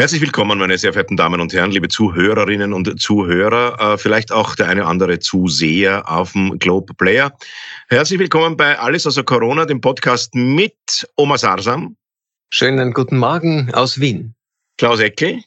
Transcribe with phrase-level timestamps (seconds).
[0.00, 4.54] Herzlich willkommen, meine sehr verehrten Damen und Herren, liebe Zuhörerinnen und Zuhörer, äh, vielleicht auch
[4.54, 7.36] der eine oder andere Zuseher auf dem Globe Player.
[7.90, 10.72] Herzlich willkommen bei Alles außer Corona, dem Podcast mit
[11.18, 11.98] Oma Sarsam.
[12.50, 14.34] Schönen guten Morgen aus Wien.
[14.78, 15.42] Klaus Eckel.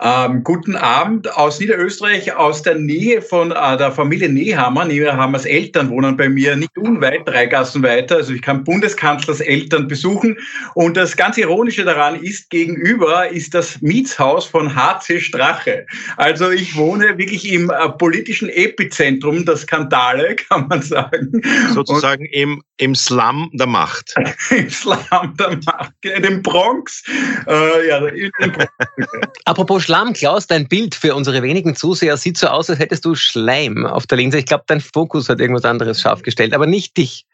[0.00, 4.84] Ähm, guten Abend aus Niederösterreich, aus der Nähe von äh, der Familie Nehammer.
[4.84, 8.16] Nehammers Eltern wohnen bei mir nicht unweit, drei Gassen weiter.
[8.16, 10.38] Also ich kann Bundeskanzlers Eltern besuchen.
[10.74, 15.84] Und das ganz Ironische daran ist, gegenüber ist das Mietshaus von HC Strache.
[16.16, 21.42] Also ich wohne wirklich im äh, politischen Epizentrum der Skandale, kann man sagen.
[21.74, 24.14] Sozusagen im, im Slum der Macht.
[24.50, 27.02] Im Slum der Macht, in dem Bronx.
[27.48, 28.72] Äh, ja, in dem Bronx.
[29.44, 33.14] Apropos Schlamm, Klaus, dein Bild für unsere wenigen Zuseher sieht so aus, als hättest du
[33.14, 34.38] Schleim auf der Linse.
[34.38, 37.24] Ich glaube, dein Fokus hat irgendwas anderes scharf gestellt, aber nicht dich.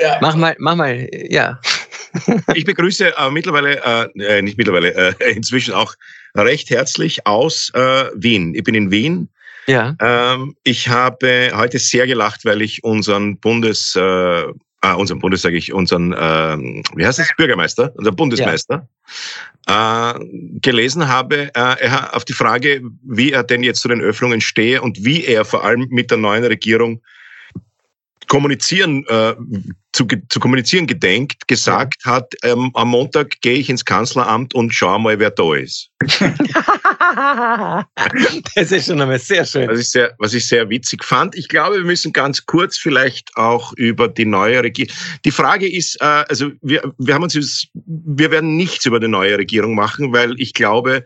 [0.00, 0.18] Ja.
[0.20, 1.60] Mach mal, mach mal, ja.
[2.54, 3.80] Ich begrüße äh, mittlerweile,
[4.16, 5.94] äh, äh nicht mittlerweile, äh, inzwischen auch
[6.34, 8.52] recht herzlich aus äh, Wien.
[8.56, 9.28] Ich bin in Wien.
[9.68, 9.94] Ja.
[10.00, 13.96] Ähm, ich habe heute sehr gelacht, weil ich unseren Bundes,
[14.82, 18.88] äh, ah, unseren Bundes, sage ich, unseren, äh, wie heißt das, Bürgermeister, unser Bundesmeister,
[19.68, 20.16] ja.
[20.16, 20.18] äh,
[20.60, 24.82] gelesen habe, äh, er auf die Frage, wie er denn jetzt zu den Öffnungen stehe
[24.82, 27.00] und wie er vor allem mit der neuen Regierung
[28.28, 29.34] kommunizieren, äh,
[29.92, 32.12] zu, zu kommunizieren gedenkt, gesagt ja.
[32.12, 35.90] hat, ähm, am Montag gehe ich ins Kanzleramt und schaue mal, wer da ist.
[38.54, 39.68] das ist schon einmal sehr schön.
[39.68, 41.36] Was ich sehr, was ich sehr witzig fand.
[41.36, 44.94] Ich glaube, wir müssen ganz kurz vielleicht auch über die neue Regierung.
[45.24, 49.36] Die Frage ist, äh, also wir, wir haben uns, wir werden nichts über die neue
[49.36, 51.04] Regierung machen, weil ich glaube,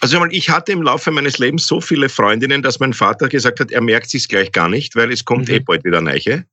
[0.00, 3.72] also ich hatte im Laufe meines Lebens so viele Freundinnen, dass mein Vater gesagt hat,
[3.72, 5.54] er merkt sich gleich gar nicht, weil es kommt mhm.
[5.54, 6.44] eh bald wieder Neiche.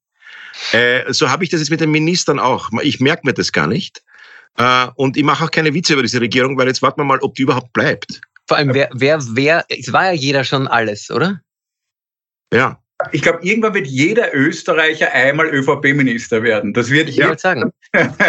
[0.71, 2.69] Äh, so habe ich das jetzt mit den Ministern auch.
[2.81, 4.03] Ich merke mir das gar nicht.
[4.57, 7.19] Äh, und ich mache auch keine Witze über diese Regierung, weil jetzt warten wir mal,
[7.19, 8.21] ob die überhaupt bleibt.
[8.47, 11.41] Vor allem, wer, wer, wer, es war ja jeder schon alles, oder?
[12.53, 12.79] Ja.
[13.11, 16.73] Ich glaube, irgendwann wird jeder Österreicher einmal ÖVP-Minister werden.
[16.73, 17.73] Das wird ich würde sagen.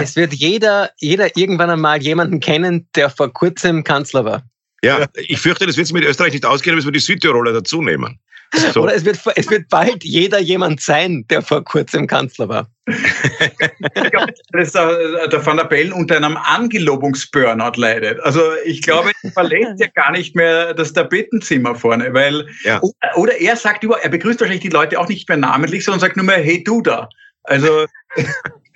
[0.00, 4.42] es wird jeder, jeder irgendwann einmal jemanden kennen, der vor kurzem Kanzler war.
[4.82, 8.18] Ja, ich fürchte, das wird mit Österreich nicht ausgehen, müssen wir die Südtiroler dazu nehmen.
[8.54, 8.82] So.
[8.82, 12.68] Oder es wird, es wird bald jeder jemand sein, der vor kurzem Kanzler war.
[12.86, 18.20] ich glaube, dass der, der Van der Bellen unter einem Angelobungsburnout leidet.
[18.20, 22.80] Also ich glaube, er verlässt ja gar nicht mehr das Tabetenzimmer vorne, weil ja.
[23.16, 26.16] oder er sagt über, er begrüßt wahrscheinlich die Leute auch nicht mehr namentlich, sondern sagt
[26.16, 27.08] nur mehr Hey du da.
[27.42, 27.86] Also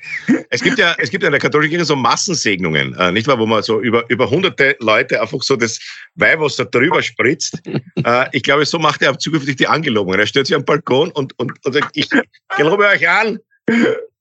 [0.50, 3.38] es gibt ja, es gibt ja in der katholischen Kirche so Massensegnungen, äh, nicht wahr,
[3.38, 5.78] wo man so über, über hunderte Leute einfach so das
[6.14, 7.60] Weihwasser drüber spritzt.
[8.04, 10.18] Äh, ich glaube, so macht er zukünftig die Angelobungen.
[10.18, 12.08] Er stellt sich am Balkon und, und, und sagt, ich
[12.56, 13.38] gelobe euch an,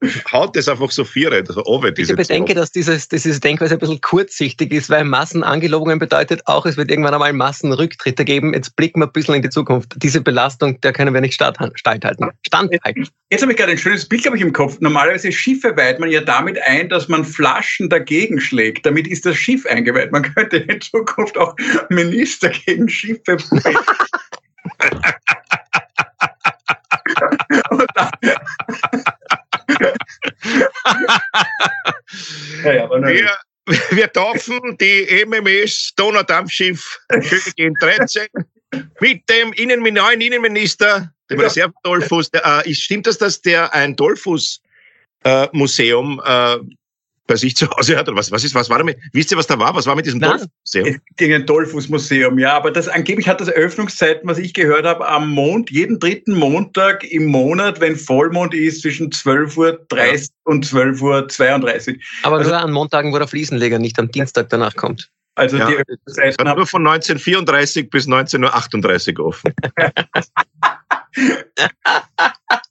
[0.31, 3.79] haut das einfach so viere, so over, diese Ich bedenke, dass dieses, diese Denkweise ein
[3.79, 8.53] bisschen kurzsichtig ist, weil Massenangelobungen bedeutet auch, es wird irgendwann einmal Massenrücktritte geben.
[8.53, 9.93] Jetzt blicken wir ein bisschen in die Zukunft.
[9.97, 11.77] Diese Belastung, der können wir nicht standhalten.
[11.77, 12.29] Standhalten.
[13.29, 14.77] Jetzt habe ich gerade ein schönes Bild, glaube ich, im Kopf.
[14.79, 18.85] Normalerweise Schiffe weiht man ja damit ein, dass man Flaschen dagegen schlägt.
[18.85, 20.11] Damit ist das Schiff eingeweiht.
[20.11, 21.55] Man könnte in Zukunft auch
[21.89, 23.37] Minister gegen Schiffe
[32.63, 33.29] ja, ja, wir,
[33.91, 38.27] wir taufen die MMS Donaudampfschiff Königin 13
[38.99, 41.45] mit dem Innen neuen Innenminister, dem ja.
[41.45, 42.31] Reserve-Dollfuß.
[42.33, 46.57] Äh, stimmt das, dass der ein Dollfuß-Museum äh,
[47.29, 48.09] bei sich zu Hause hat?
[48.09, 48.97] Oder was, was ist, was war damit?
[49.13, 49.73] Wisst ihr, was da war?
[49.73, 50.99] Was war mit diesem Dollfuß-Museum?
[51.19, 55.69] Ein Dollfuß-Museum, ja, aber das angeblich hat das Eröffnungszeiten, was ich gehört habe, am Mond,
[55.69, 60.19] jeden dritten Montag im Monat, wenn Vollmond ist, zwischen 12.30 Uhr ja.
[60.43, 61.95] und 12.32 Uhr.
[62.23, 65.09] Aber also, nur an Montagen, wo der Fliesenleger nicht am Dienstag danach kommt.
[65.35, 66.45] Also ja, die Öffnungszeiten.
[66.45, 69.53] nur von 1934 bis 1938 offen.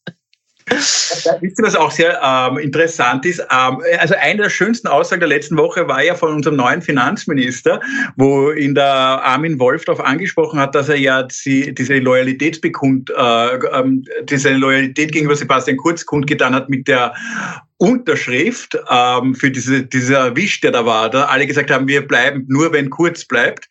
[0.70, 3.41] Wisst ihr, was auch sehr ähm, interessant ist?
[3.41, 7.81] Ähm, also eine der schönsten Aussagen der letzten Woche war ja von unserem neuen Finanzminister,
[8.17, 13.56] wo ihn der Armin Wolf darauf angesprochen hat, dass er ja die, diese Loyalitätsbekund, äh,
[13.73, 17.14] ähm, diese Loyalität gegenüber Sebastian Kurz kundgetan hat mit der
[17.79, 22.44] Unterschrift ähm, für diese, dieser Wisch, der da war, da alle gesagt haben, wir bleiben
[22.49, 23.69] nur, wenn Kurz bleibt.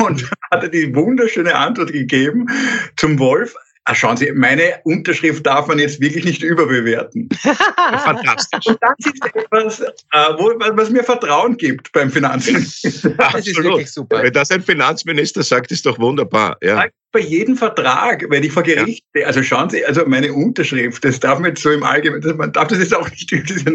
[0.00, 2.46] Und hat er die wunderschöne Antwort gegeben
[2.96, 3.54] zum Wolf,
[3.90, 7.26] Ah, schauen Sie, meine Unterschrift darf man jetzt wirklich nicht überbewerten.
[8.04, 8.66] Fantastisch.
[8.66, 13.08] Und das ist etwas, äh, wo, was mir Vertrauen gibt beim Finanzminister.
[13.16, 14.22] Das ist wirklich super.
[14.22, 16.58] Wenn das ein Finanzminister sagt, ist doch wunderbar.
[16.60, 19.26] Ja bei jedem Vertrag, wenn ich vor Gericht, ja.
[19.26, 22.68] also schauen Sie, also meine Unterschrift, das darf man jetzt so im Allgemeinen, man darf
[22.68, 23.32] das jetzt auch nicht.
[23.32, 23.66] Das ist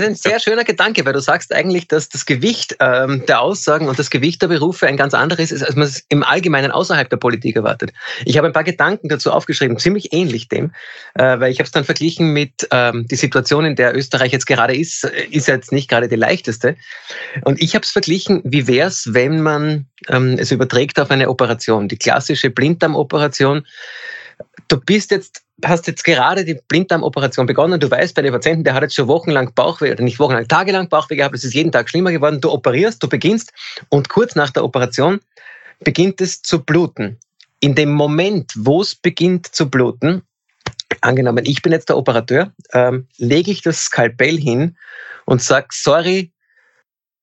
[0.00, 3.98] ein sehr schöner Gedanke, weil du sagst eigentlich, dass das Gewicht ähm, der Aussagen und
[3.98, 7.18] das Gewicht der Berufe ein ganz anderes ist, als man es im Allgemeinen außerhalb der
[7.18, 7.92] Politik erwartet.
[8.24, 10.72] Ich habe ein paar Gedanken dazu aufgeschrieben, ziemlich ähnlich dem,
[11.14, 14.46] äh, weil ich habe es dann verglichen mit ähm, die Situation, in der Österreich jetzt
[14.46, 16.76] gerade ist, ist jetzt nicht gerade die leichteste.
[17.44, 21.28] Und ich habe es verglichen, wie wäre es, wenn man ähm, es überträgt auf eine
[21.28, 23.66] Operation, die klassische Blinddarmoperation.
[24.68, 27.80] Du bist jetzt, hast jetzt gerade die Blinddarmoperation begonnen.
[27.80, 30.88] Du weißt, bei dem Patienten, der hat jetzt schon wochenlang Bauchweh oder nicht wochenlang, tagelang
[30.88, 31.34] Bauchweh gehabt.
[31.34, 32.40] Es ist jeden Tag schlimmer geworden.
[32.40, 33.52] Du operierst, du beginnst
[33.88, 35.20] und kurz nach der Operation
[35.80, 37.18] beginnt es zu bluten.
[37.60, 40.22] In dem Moment, wo es beginnt zu bluten,
[41.00, 44.76] angenommen, ich bin jetzt der Operateur, ähm, lege ich das Skalpell hin
[45.24, 46.32] und sage, sorry,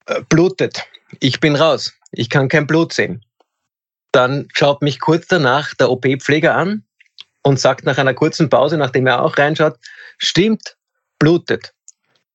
[0.08, 0.84] äh, blutet,
[1.20, 3.24] ich bin raus ich kann kein Blut sehen.
[4.16, 6.86] Dann schaut mich kurz danach der OP-Pfleger an
[7.42, 9.78] und sagt nach einer kurzen Pause, nachdem er auch reinschaut,
[10.18, 10.78] stimmt,
[11.20, 11.74] blutet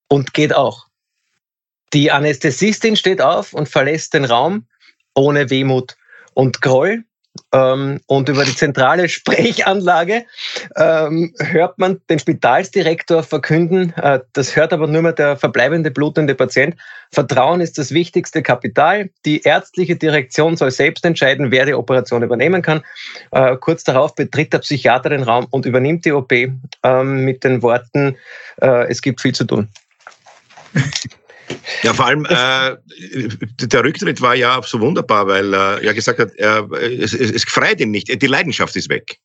[0.07, 0.89] und geht auch.
[1.95, 4.67] Die Anästhesistin steht auf und verlässt den Raum
[5.15, 5.97] ohne Wehmut
[6.35, 7.05] und Groll
[7.53, 10.25] ähm, und über die zentrale Sprechanlage
[10.77, 16.35] ähm, hört man den Spitalsdirektor verkünden, äh, das hört aber nur mehr der verbleibende blutende
[16.35, 16.77] Patient.
[17.13, 19.11] Vertrauen ist das wichtigste Kapital.
[19.25, 22.83] Die ärztliche Direktion soll selbst entscheiden, wer die Operation übernehmen kann.
[23.33, 27.63] Äh, kurz darauf betritt der Psychiater den Raum und übernimmt die OP ähm, mit den
[27.63, 28.17] Worten,
[28.61, 29.69] äh, es gibt viel zu tun.
[31.83, 32.77] Ja, vor allem äh,
[33.67, 37.45] der Rücktritt war ja so wunderbar, weil äh, er gesagt hat, er, es, es, es
[37.45, 39.19] freut ihn nicht, die Leidenschaft ist weg.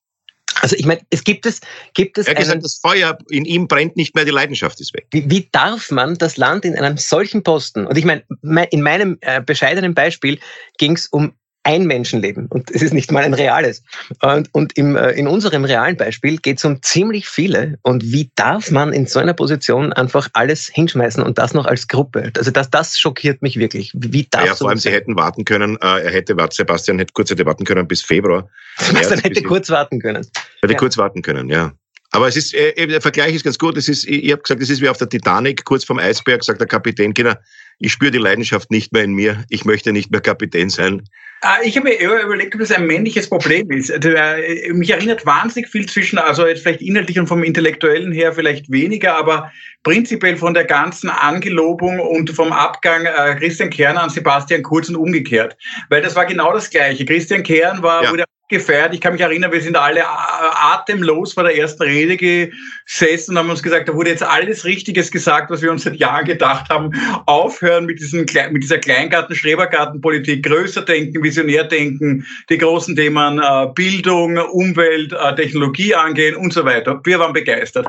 [0.61, 1.59] Also ich meine, es gibt es,
[1.93, 2.27] gibt es.
[2.27, 5.05] Er hat gesagt, das Feuer in ihm brennt nicht mehr, die Leidenschaft ist weg.
[5.11, 7.85] Wie, wie darf man das Land in einem solchen Posten?
[7.85, 8.23] Und ich meine,
[8.71, 10.39] in meinem äh, bescheidenen Beispiel
[10.77, 11.33] ging es um
[11.65, 13.83] ein Menschenleben und es ist nicht mal ein reales.
[14.21, 17.79] Und, und im, äh, in unserem realen Beispiel geht es um ziemlich viele.
[17.81, 21.87] Und wie darf man in so einer Position einfach alles hinschmeißen und das noch als
[21.87, 22.31] Gruppe?
[22.37, 23.91] Also das, das schockiert mich wirklich.
[23.95, 27.31] Wie darf ja, vor allem, sie hätten warten können, äh, er hätte, Sebastian hätte kurz
[27.31, 28.47] hätte warten können bis Februar.
[28.77, 30.25] Sebastian hätte kurz warten können.
[30.61, 30.79] Hätte ja.
[30.79, 31.73] kurz warten können, ja.
[32.11, 33.75] Aber es ist, äh, der Vergleich ist ganz gut.
[33.75, 36.61] Es ist, ich habe gesagt, es ist wie auf der Titanic, kurz vom Eisberg, sagt
[36.61, 37.41] der Kapitän, Kinder,
[37.79, 39.43] ich spüre die Leidenschaft nicht mehr in mir.
[39.49, 41.01] Ich möchte nicht mehr Kapitän sein.
[41.47, 43.91] Ah, ich habe mir überlegt, ob das ein männliches Problem ist.
[43.91, 48.33] Also, äh, mich erinnert wahnsinnig viel zwischen, also jetzt vielleicht inhaltlich und vom Intellektuellen her
[48.33, 49.51] vielleicht weniger, aber
[49.85, 54.97] prinzipiell von der ganzen Angelobung und vom Abgang äh, Christian Kern an Sebastian Kurz und
[54.97, 55.55] umgekehrt.
[55.89, 57.05] Weil das war genau das Gleiche.
[57.05, 58.11] Christian Kern war, ja.
[58.11, 58.93] wurde gefeiert.
[58.93, 63.49] Ich kann mich erinnern, wir sind alle atemlos vor der ersten Rede gesessen und haben
[63.49, 66.91] uns gesagt, da wurde jetzt alles Richtiges gesagt, was wir uns seit Jahren gedacht haben.
[67.25, 74.37] Aufhören mit, diesen, mit dieser Kleingarten-Schrebergartenpolitik, größer denken, visionär denken, die großen Themen äh, Bildung,
[74.37, 77.01] Umwelt, äh, Technologie angehen und so weiter.
[77.03, 77.87] Wir waren begeistert.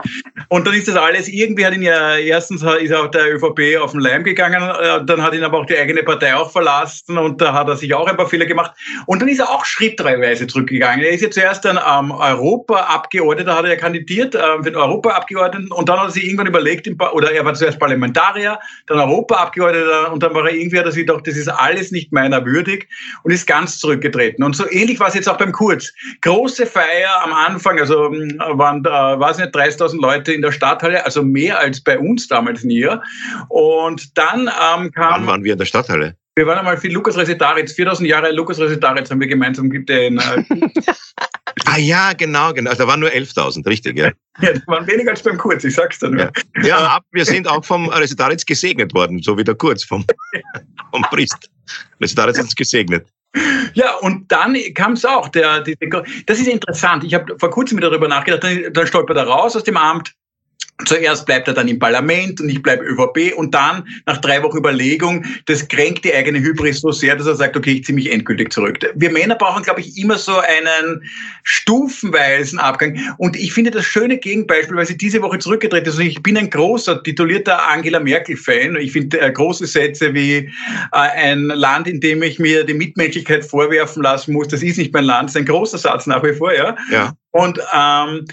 [0.48, 3.92] Und dann ist das alles, irgendwie hat ihn ja, erstens ist auch der ÖVP auf
[3.92, 7.40] den Leim gegangen, äh, dann hat ihn aber auch die eigene Partei auch verlassen und
[7.40, 8.72] da hat er sich auch ein paar Fehler gemacht.
[9.06, 11.04] Und dann ist er auch schrittweise zurückgegangen.
[11.04, 15.70] Er ist ja zuerst dann ähm, Europaabgeordneter, hat er ja kandidiert äh, für den Europaabgeordneten
[15.72, 20.22] und dann hat er sich irgendwann überlegt, oder er war zuerst Parlamentarier, dann Europaabgeordneter und
[20.22, 22.88] dann war er irgendwie, hat er sich gedacht, das ist alles nicht meiner würdig
[23.22, 24.44] und ist ganz zurückgetreten.
[24.44, 25.92] Und so ähnlich war es jetzt auch beim Kurz.
[26.22, 31.04] Große Feier am Anfang, also hm, waren, äh, weiß nicht, 30.000 Leute in der Stadthalle,
[31.04, 32.88] also mehr als bei uns damals nie.
[33.48, 35.12] Und dann ähm, kam...
[35.12, 36.16] Wann waren wir in der Stadthalle?
[36.38, 40.18] Wir waren einmal für Lukas Resetaritz, 4000 Jahre Lukas Resetaritz haben wir gemeinsam den.
[40.18, 40.44] Äh
[41.64, 42.74] ah ja, genau, genau.
[42.74, 44.10] Da waren nur 11.000, richtig, ja.
[44.42, 46.14] Ja, da waren weniger als beim Kurz, ich sag's nur.
[46.14, 46.30] Ja,
[46.62, 50.04] ja wir sind auch vom Resetaritz gesegnet worden, so wie der Kurz vom,
[50.90, 51.48] vom Priester.
[52.02, 53.06] Resetaritz hat uns gesegnet.
[53.72, 55.28] Ja, und dann kam es auch.
[55.28, 55.74] Der, die,
[56.26, 57.02] das ist interessant.
[57.02, 58.44] Ich habe vor kurzem darüber nachgedacht.
[58.44, 60.12] Dann, dann stolpert er raus aus dem Amt
[60.84, 64.58] Zuerst bleibt er dann im Parlament und ich bleibe ÖVP und dann, nach drei Wochen
[64.58, 68.12] Überlegung, das kränkt die eigene Hybris so sehr, dass er sagt, okay, ich ziehe mich
[68.12, 68.78] endgültig zurück.
[68.94, 71.02] Wir Männer brauchen, glaube ich, immer so einen
[71.44, 73.00] stufenweisen Abgang.
[73.16, 75.98] Und ich finde das schöne Gegenbeispiel, weil sie diese Woche zurückgetreten ist.
[75.98, 78.76] Ich bin ein großer, titulierter Angela Merkel-Fan.
[78.76, 80.50] Ich finde äh, große Sätze wie äh,
[80.92, 85.04] ein Land, in dem ich mir die Mitmenschlichkeit vorwerfen lassen muss, das ist nicht mein
[85.04, 86.76] Land, das ist ein großer Satz nach wie vor, ja.
[86.90, 87.14] ja.
[87.30, 88.26] Und ähm,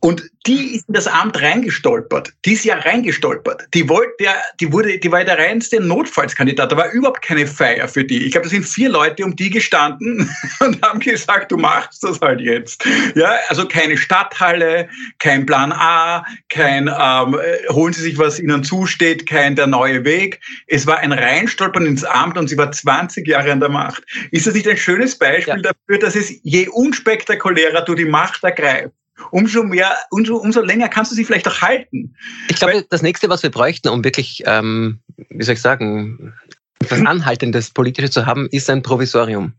[0.00, 2.32] Und die ist in das Amt reingestolpert.
[2.46, 3.66] Die ist ja reingestolpert.
[3.74, 6.72] Die wollte ja, die wurde, die war der reinste Notfallskandidat.
[6.72, 8.24] Da war überhaupt keine Feier für die.
[8.24, 12.18] Ich glaube, da sind vier Leute um die gestanden und haben gesagt, du machst das
[12.20, 12.82] halt jetzt.
[13.14, 14.88] Ja, also keine Stadthalle,
[15.18, 17.38] kein Plan A, kein ähm,
[17.68, 20.40] holen Sie sich, was Ihnen zusteht, kein der neue Weg.
[20.66, 24.02] Es war ein Reinstolpern ins Amt und sie war 20 Jahre an der Macht.
[24.30, 25.72] Ist das nicht ein schönes Beispiel ja.
[25.72, 28.94] dafür, dass es je unspektakulärer du die Macht ergreifst,
[29.30, 32.14] umso mehr, umso, umso länger kannst du sie vielleicht auch halten.
[32.48, 36.34] Ich glaube, das nächste, was wir bräuchten, um wirklich, ähm, wie soll ich sagen,
[36.80, 39.52] etwas Anhaltendes Politisches zu haben, ist ein Provisorium.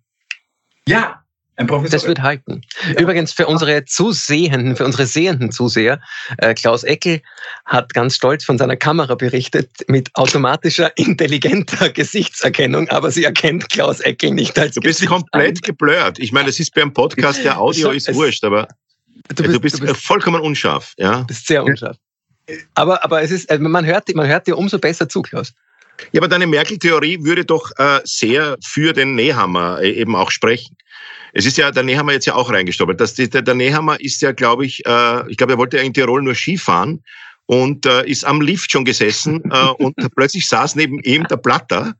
[0.88, 1.24] Ja,
[1.58, 1.91] ein Provisorium.
[1.91, 2.62] Das wird halten.
[2.88, 3.01] Ja.
[3.01, 6.01] Übrigens für unsere Zusehenden, für unsere sehenden Zuseher,
[6.38, 7.22] äh, Klaus Eckel
[7.65, 14.00] hat ganz stolz von seiner Kamera berichtet mit automatischer, intelligenter Gesichtserkennung, aber sie erkennt Klaus
[14.00, 16.18] Eckel nicht als Du bist komplett geblurrt.
[16.20, 18.68] Ich meine, es ist beim Podcast, der Audio ist wurscht, aber
[19.30, 21.20] Du bist, du bist, du bist vollkommen unscharf, ja?
[21.22, 21.98] Du bist sehr unscharf.
[22.75, 25.54] Aber, aber es ist, also man hört, man hört dir umso besser zu, Klaus.
[26.12, 30.75] Ja, aber deine Merkel-Theorie würde doch äh, sehr für den Nehammer äh, eben auch sprechen.
[31.34, 33.00] Es ist ja der Nehammer jetzt ja auch reingestoppelt.
[33.00, 35.94] Das, der, der Nehammer ist ja, glaube ich, äh, ich glaube, er wollte ja in
[35.94, 37.04] Tirol nur Skifahren
[37.46, 41.94] und äh, ist am Lift schon gesessen äh, und plötzlich saß neben ihm der Platter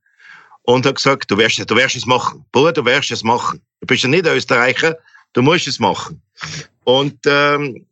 [0.64, 2.46] und hat gesagt, du wirst, du wirst es machen.
[2.52, 3.62] Bruder, du wirst es machen.
[3.80, 4.98] Du bist ja nicht der Österreicher,
[5.34, 6.22] du musst es machen.
[6.84, 7.86] Und ähm,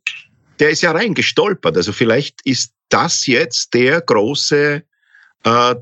[0.58, 1.76] der ist ja reingestolpert.
[1.76, 4.82] Also vielleicht ist das jetzt der große
[5.44, 5.74] äh,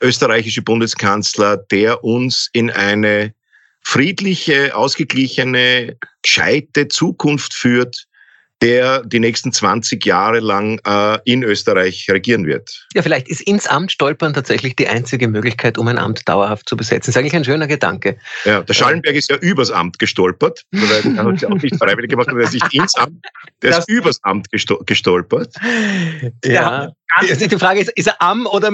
[0.00, 3.34] österreichische Bundeskanzler, der uns in eine
[3.82, 8.06] friedliche, ausgeglichene, gescheite Zukunft führt,
[8.62, 12.86] der die nächsten 20 Jahre lang äh, in Österreich regieren wird.
[12.94, 16.76] Ja, vielleicht ist ins Amt stolpern tatsächlich die einzige Möglichkeit, um ein Amt dauerhaft zu
[16.76, 17.06] besetzen.
[17.06, 18.18] Das ist eigentlich ein schöner Gedanke.
[18.44, 20.64] Ja, der Schallenberg ist ja übers Amt gestolpert.
[20.72, 23.24] Er hat ja auch nicht freiwillig gemacht, aber er ist nicht ins Amt,
[23.62, 25.54] der ist übers Amt gestolpert.
[26.44, 26.92] Ja.
[26.92, 26.92] ja.
[27.20, 28.70] Die Frage ist, ist er am oder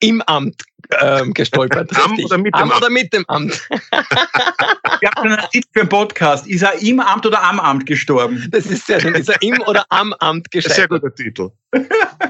[0.00, 0.62] im Amt
[1.00, 1.90] ähm, gestolpert.
[2.04, 2.80] Am oder mit dem am Amt?
[2.80, 3.68] oder mit dem Amt?
[5.00, 6.46] Wir haben einen Titel für einen Podcast.
[6.46, 8.48] Ist er im Amt oder am Amt gestorben?
[8.50, 9.14] Das ist sehr schön.
[9.14, 10.76] Ist er im oder am Amt gestorben?
[10.76, 11.50] Sehr guter Titel.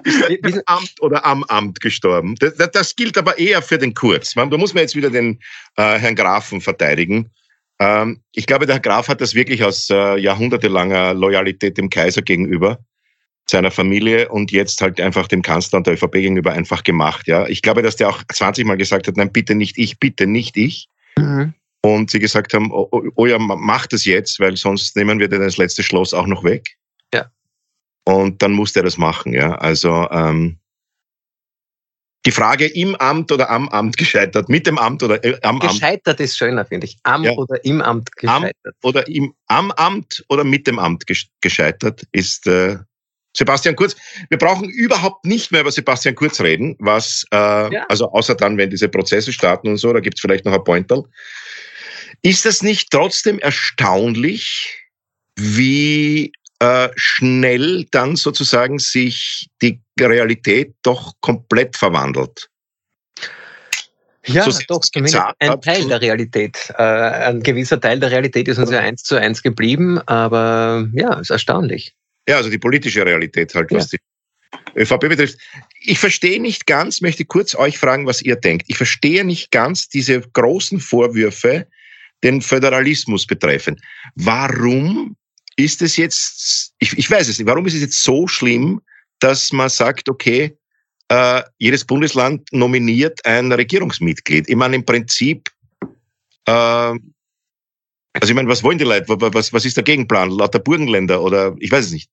[0.05, 2.35] Ist er im Amt oder am Amt gestorben?
[2.37, 4.35] Das, das, gilt aber eher für den Kurz.
[4.35, 5.39] Da muss man jetzt wieder den
[5.77, 7.31] äh, Herrn Grafen verteidigen.
[7.79, 12.23] Ähm, ich glaube, der Herr Graf hat das wirklich aus äh, jahrhundertelanger Loyalität dem Kaiser
[12.23, 12.79] gegenüber
[13.51, 17.27] seiner Familie und jetzt halt einfach dem Kanzler und der ÖVP gegenüber einfach gemacht.
[17.27, 20.27] Ja, ich glaube, dass der auch 20 Mal gesagt hat, nein, bitte nicht ich, bitte
[20.27, 20.89] nicht ich.
[21.17, 21.55] Mhm.
[21.81, 25.29] Und sie gesagt haben, oh, oh, oh ja, mach das jetzt, weil sonst nehmen wir
[25.29, 26.77] dir das letzte Schloss auch noch weg.
[27.15, 27.31] Ja.
[28.05, 29.33] Und dann musste er das machen.
[29.33, 30.59] Ja, also ähm,
[32.27, 35.63] die Frage im Amt oder am Amt gescheitert, mit dem Amt oder äh, am gescheitert
[35.63, 35.81] Amt.
[35.81, 36.99] Gescheitert ist schöner, finde ich.
[37.05, 37.33] Am ja.
[37.33, 38.57] oder im Amt gescheitert.
[38.65, 41.05] Am oder im, am Amt oder mit dem Amt
[41.41, 42.79] gescheitert ist äh,
[43.37, 43.97] Sebastian Kurz,
[44.31, 47.87] wir brauchen überhaupt nicht mehr über Sebastian Kurz reden, was, äh, ja.
[47.89, 50.65] also außer dann, wenn diese Prozesse starten und so, da gibt es vielleicht noch ein
[50.65, 51.05] Pointerl.
[52.23, 54.89] Ist das nicht trotzdem erstaunlich,
[55.37, 62.49] wie äh, schnell dann sozusagen sich die Realität doch komplett verwandelt?
[64.27, 66.73] Ja, so doch, zumindest ein Teil der Realität.
[66.77, 71.15] Äh, ein gewisser Teil der Realität ist uns ja eins zu eins geblieben, aber ja,
[71.15, 71.95] ist erstaunlich.
[72.29, 73.99] Ja, also die politische Realität halt, was ja.
[74.75, 75.39] die ÖVP betrifft.
[75.81, 78.67] Ich verstehe nicht ganz, möchte kurz euch fragen, was ihr denkt.
[78.69, 81.67] Ich verstehe nicht ganz diese großen Vorwürfe,
[82.23, 83.81] den Föderalismus betreffen.
[84.15, 85.17] Warum
[85.57, 88.83] ist es jetzt, ich, ich weiß es nicht, warum ist es jetzt so schlimm,
[89.21, 90.55] dass man sagt, okay,
[91.09, 94.49] äh, jedes Bundesland nominiert ein Regierungsmitglied.
[94.49, 95.51] Ich meine, im Prinzip
[96.45, 96.99] äh,
[98.21, 99.07] also ich meine, was wollen die Leute?
[99.09, 100.31] Was, was ist der Gegenplan?
[100.31, 102.11] Lauter Burgenländer oder ich weiß es nicht.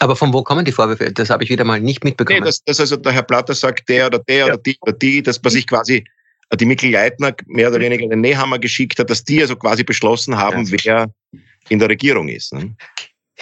[0.00, 1.12] Aber von wo kommen die Vorwürfe?
[1.12, 2.40] Das habe ich wieder mal nicht mitbekommen.
[2.40, 4.46] Nee, dass, dass also der Herr Platter sagt, der oder der ja.
[4.46, 6.04] oder die oder die, dass man sich quasi
[6.50, 9.84] äh, die Mikkel Leitner mehr oder weniger den Nehammer geschickt hat, dass die also quasi
[9.84, 10.78] beschlossen haben, ja.
[10.84, 12.52] wer in der Regierung ist.
[12.52, 12.74] Ne?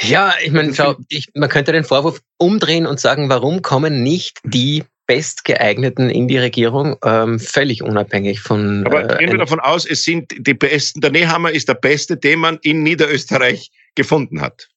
[0.01, 4.39] Ja, ich meine, schau, ich, man könnte den Vorwurf umdrehen und sagen, warum kommen nicht
[4.45, 8.85] die Bestgeeigneten in die Regierung, ähm, völlig unabhängig von.
[8.87, 11.01] Aber äh, gehen wir davon aus, es sind die Besten.
[11.01, 14.69] Der Nehammer ist der Beste, den man in Niederösterreich gefunden hat.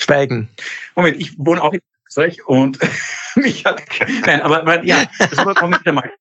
[0.00, 0.48] Schweigen.
[0.94, 2.78] Moment, ich wohne auch in Österreich und
[3.36, 3.82] mich hat,
[4.26, 6.12] nein, aber, aber ja, das war Moment einmal.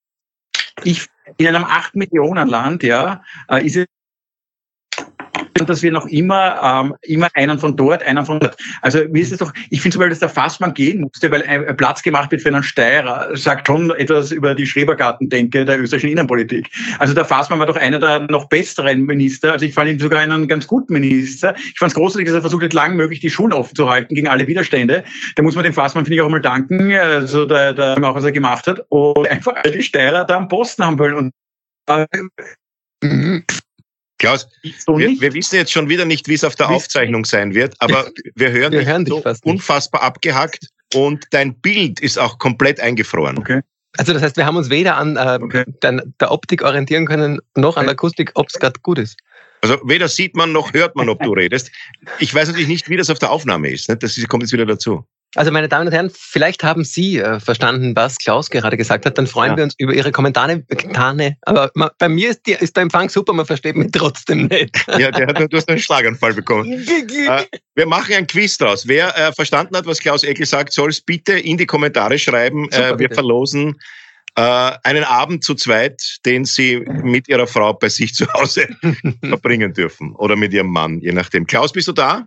[0.83, 1.07] Ich,
[1.37, 3.85] in einem 8 Millionen Land, ja, äh, ist es
[5.53, 8.57] dass wir noch immer, ähm, immer einen von dort, einen von dort.
[8.81, 11.43] Also mir ist es doch, ich finde zum Beispiel, dass der Fassmann gehen musste, weil
[11.43, 16.11] ein Platz gemacht wird für einen Steirer, sagt schon etwas über die Schrebergarten-Denke der österreichischen
[16.11, 16.69] Innenpolitik.
[16.99, 19.53] Also der Fassmann war doch einer der noch besseren Minister.
[19.53, 21.55] Also ich fand ihn sogar einen ganz guten Minister.
[21.57, 24.15] Ich fand es großartig, dass er versucht hat, lang möglich die Schulen offen zu halten
[24.15, 25.03] gegen alle Widerstände.
[25.35, 28.23] Da muss man dem Fassmann, finde ich, auch mal danken, also der, der auch was
[28.23, 28.85] er gemacht hat.
[28.89, 31.15] Und einfach all die Steirer da am Posten haben wollen.
[31.15, 31.33] Und
[31.87, 32.05] äh,
[33.03, 33.43] mhm.
[34.19, 34.47] Klaus,
[34.85, 37.73] so wir, wir, wissen jetzt schon wieder nicht, wie es auf der Aufzeichnung sein wird,
[37.79, 42.79] aber wir hören, wir hören dich so unfassbar abgehackt und dein Bild ist auch komplett
[42.79, 43.37] eingefroren.
[43.37, 43.61] Okay.
[43.97, 45.63] Also das heißt, wir haben uns weder an äh, okay.
[45.81, 49.17] der, der, Optik orientieren können, noch an der Akustik, ob es gerade gut ist.
[49.61, 51.71] Also weder sieht man noch hört man, ob du redest.
[52.19, 53.89] Ich weiß natürlich nicht, wie das auf der Aufnahme ist.
[53.89, 53.97] Ne?
[53.97, 55.05] Das kommt jetzt wieder dazu.
[55.35, 59.17] Also meine Damen und Herren, vielleicht haben Sie äh, verstanden, was Klaus gerade gesagt hat.
[59.17, 59.57] Dann freuen ja.
[59.57, 60.63] wir uns über Ihre Kommentare.
[61.43, 64.75] Aber man, bei mir ist, die, ist, der Empfang super, man versteht mich trotzdem nicht.
[64.97, 66.71] Ja, der hat, du hast einen Schlaganfall bekommen.
[66.87, 67.45] äh,
[67.75, 68.87] wir machen ein Quiz draus.
[68.87, 72.67] Wer äh, verstanden hat, was Klaus Eckel sagt, soll es bitte in die Kommentare schreiben.
[72.71, 73.13] Super, wir bitte.
[73.13, 73.79] verlosen
[74.35, 78.67] äh, einen Abend zu zweit, den Sie mit Ihrer Frau bei sich zu Hause
[79.23, 80.15] verbringen dürfen.
[80.15, 81.45] Oder mit Ihrem Mann, je nachdem.
[81.45, 82.25] Klaus, bist du da?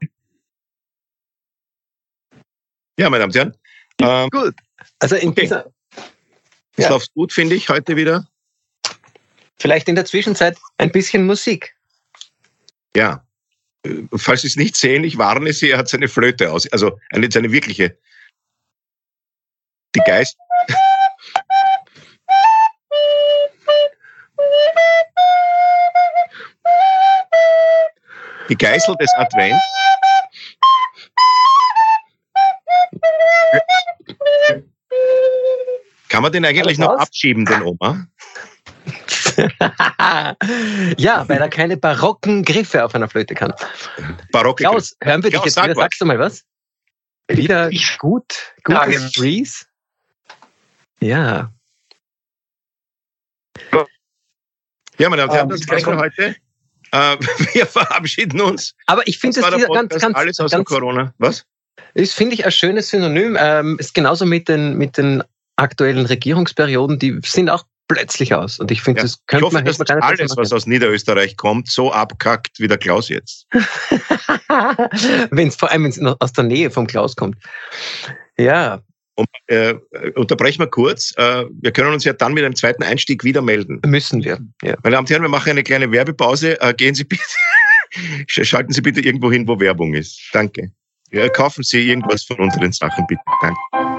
[3.02, 3.58] Ja, meine Damen und
[3.98, 4.24] Herren.
[4.24, 4.54] Ähm, gut.
[5.00, 5.40] Also in okay.
[5.40, 5.66] dieser.
[6.76, 6.90] Es ja.
[6.90, 8.28] läuft gut, finde ich, heute wieder.
[9.58, 11.74] Vielleicht in der Zwischenzeit ein bisschen Musik.
[12.94, 13.26] Ja.
[13.84, 16.70] Äh, falls Sie es nicht sehen, ich warne Sie, er hat seine Flöte aus.
[16.70, 17.98] Also eine, seine wirkliche.
[19.96, 20.36] Die Geist.
[28.48, 29.81] Die Geißel des Advents.
[36.22, 38.06] Kann man den eigentlich noch abschieben, den Oma?
[40.96, 43.52] ja, weil er keine barocken Griffe auf einer Flöte kann.
[44.30, 45.74] Barocke Klaus, hören wir dich jetzt sag wieder.
[45.74, 45.82] Was.
[45.82, 46.44] Sagst du mal was?
[47.26, 49.64] Wieder gut, gutes Freeze.
[51.00, 51.52] Ja.
[54.98, 56.36] Ja, meine Damen und Herren, das gleich für heute.
[56.92, 57.16] Äh,
[57.54, 58.76] wir verabschieden uns.
[58.86, 61.12] Aber ich finde es ganz, ganz, alles außer ganz, Corona.
[61.18, 61.44] Was?
[61.94, 63.36] Ist, finde ich, ein schönes Synonym.
[63.40, 65.24] Ähm, ist genauso mit den, mit den
[65.56, 68.58] aktuellen Regierungsperioden, die sind auch plötzlich aus.
[68.58, 69.04] Und ich finde, ja.
[69.04, 72.68] das könnte ich hoffe, man, dass man alles, was aus Niederösterreich kommt, so abkackt wie
[72.68, 73.46] der Klaus jetzt.
[75.30, 77.36] wenn es vor allem wenn's aus der Nähe vom Klaus kommt.
[78.38, 78.80] Ja.
[79.14, 79.74] Und, äh,
[80.14, 81.12] unterbrechen wir kurz.
[81.16, 83.80] Äh, wir können uns ja dann mit einem zweiten Einstieg wieder melden.
[83.84, 84.38] Müssen wir.
[84.62, 84.76] Ja.
[84.82, 86.58] Meine Damen und Herren, wir machen eine kleine Werbepause.
[86.60, 87.22] Äh, gehen Sie bitte,
[88.26, 90.18] schalten Sie bitte irgendwo hin, wo Werbung ist.
[90.32, 90.72] Danke.
[91.10, 93.20] Ja, kaufen Sie irgendwas von unseren Sachen, bitte.
[93.42, 93.91] Danke.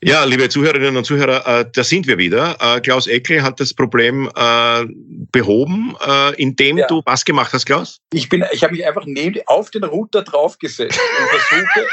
[0.00, 2.56] Ja, liebe Zuhörerinnen und Zuhörer, äh, da sind wir wieder.
[2.60, 4.86] Äh, Klaus Eckel hat das Problem äh,
[5.32, 6.86] behoben, äh, indem ja.
[6.86, 8.00] du was gemacht hast, Klaus?
[8.12, 11.86] Ich bin, ich habe mich einfach neben, auf den Router draufgesetzt und versuche.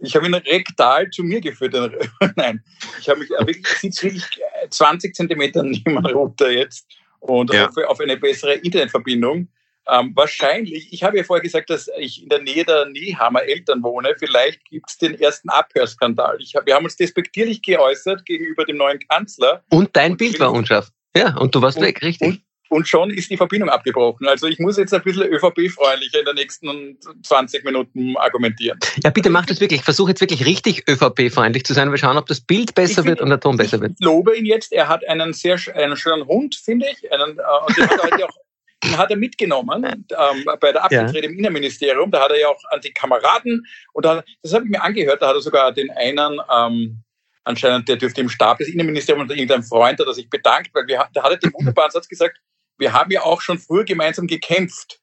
[0.00, 1.74] ich habe ihn rektal zu mir geführt.
[2.36, 2.60] Nein,
[2.98, 4.26] ich habe mich äh, wirklich, sitze wirklich
[4.68, 6.86] 20 Zentimeter neben dem Router jetzt
[7.20, 7.68] und ja.
[7.68, 9.46] hoffe auf eine bessere Internetverbindung.
[9.92, 13.82] Ähm, wahrscheinlich, ich habe ja vorher gesagt, dass ich in der Nähe der Nehammer Eltern
[13.82, 14.14] wohne.
[14.18, 16.38] Vielleicht gibt es den ersten Abhörskandal.
[16.40, 19.62] Ich hab, wir haben uns despektierlich geäußert gegenüber dem neuen Kanzler.
[19.68, 20.90] Und dein und Bild war unscharf.
[21.14, 22.26] Ja, und du warst und, weg, richtig.
[22.26, 24.26] Und, und schon ist die Verbindung abgebrochen.
[24.28, 28.78] Also ich muss jetzt ein bisschen ÖVP-freundlicher in den nächsten 20 Minuten argumentieren.
[29.04, 29.82] Ja, bitte mach das wirklich.
[29.82, 31.90] Versuch jetzt wirklich richtig ÖVP-freundlich zu sein.
[31.90, 33.92] Wir schauen, ob das Bild besser wird und der Ton besser wird.
[33.98, 34.72] Ich lobe ihn jetzt.
[34.72, 37.12] Er hat einen sehr einen schönen Hund, finde ich.
[37.12, 38.42] Einen, äh, und den hat er heute auch
[38.96, 41.30] hat er mitgenommen ähm, bei der Abgetrete ja.
[41.30, 42.10] im Innenministerium.
[42.10, 45.22] Da hat er ja auch an die Kameraden und da, das habe ich mir angehört.
[45.22, 47.02] Da hat er sogar den einen, ähm,
[47.44, 50.86] anscheinend, der dürfte im Stab des Innenministeriums oder irgendein Freund, hat er sich bedankt, weil
[50.86, 52.38] wir, da hat er den wunderbaren Satz gesagt,
[52.78, 54.98] wir haben ja auch schon früher gemeinsam gekämpft.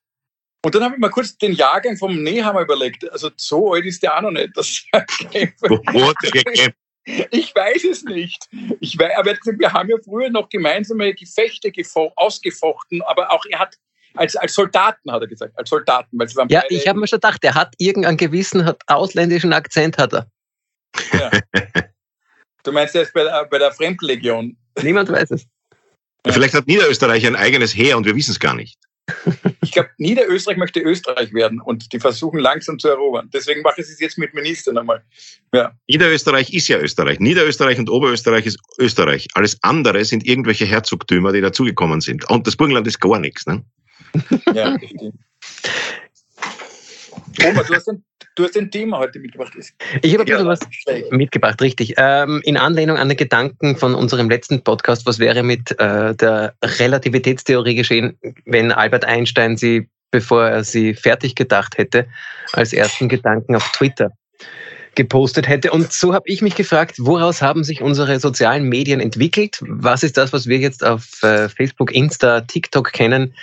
[0.65, 3.09] Und dann habe ich mal kurz den Jahrgang vom Nehammer überlegt.
[3.11, 4.49] Also so alt ist der auch noch nicht.
[4.55, 6.78] Das Wo hat er gekämpft?
[7.05, 8.47] Ich weiß es nicht.
[8.79, 11.71] Ich weiß, aber wir haben ja früher noch gemeinsame Gefechte
[12.15, 13.77] ausgefochten, aber auch er hat
[14.15, 16.19] als, als Soldaten, hat er gesagt, als Soldaten.
[16.19, 19.53] Weil sie waren ja, ich habe mir schon gedacht, der hat irgendeinen gewissen hat ausländischen
[19.53, 20.27] Akzent, hat er.
[21.13, 21.31] Ja.
[22.63, 24.57] Du meinst, er ist bei der, bei der Fremdenlegion?
[24.81, 25.47] Niemand weiß es.
[26.27, 28.77] Vielleicht hat Niederösterreich ein eigenes Heer und wir wissen es gar nicht.
[29.61, 33.29] Ich glaube, Niederösterreich möchte Österreich werden und die versuchen langsam zu erobern.
[33.33, 35.03] Deswegen mache ich es jetzt mit Ministern einmal.
[35.53, 35.73] Ja.
[35.87, 37.19] Niederösterreich ist ja Österreich.
[37.19, 39.27] Niederösterreich und Oberösterreich ist Österreich.
[39.33, 42.29] Alles andere sind irgendwelche Herzogtümer, die dazugekommen sind.
[42.29, 43.45] Und das Burgenland ist gar nichts.
[43.45, 43.63] Ne?
[44.53, 45.15] Ja, stimmt.
[47.45, 48.03] Oma, du hast, ein,
[48.39, 49.53] du hast ein Thema heute mitgebracht.
[50.01, 50.59] Ich habe ein bisschen ja, was
[51.11, 51.95] mitgebracht, richtig.
[51.97, 56.53] Ähm, in Anlehnung an den Gedanken von unserem letzten Podcast, was wäre mit äh, der
[56.63, 62.07] Relativitätstheorie geschehen, wenn Albert Einstein sie, bevor er sie fertig gedacht hätte,
[62.53, 64.11] als ersten Gedanken auf Twitter
[64.99, 65.71] gepostet hätte.
[65.71, 69.57] Und so habe ich mich gefragt, woraus haben sich unsere sozialen Medien entwickelt?
[69.61, 73.33] Was ist das, was wir jetzt auf äh, Facebook, Insta, TikTok kennen,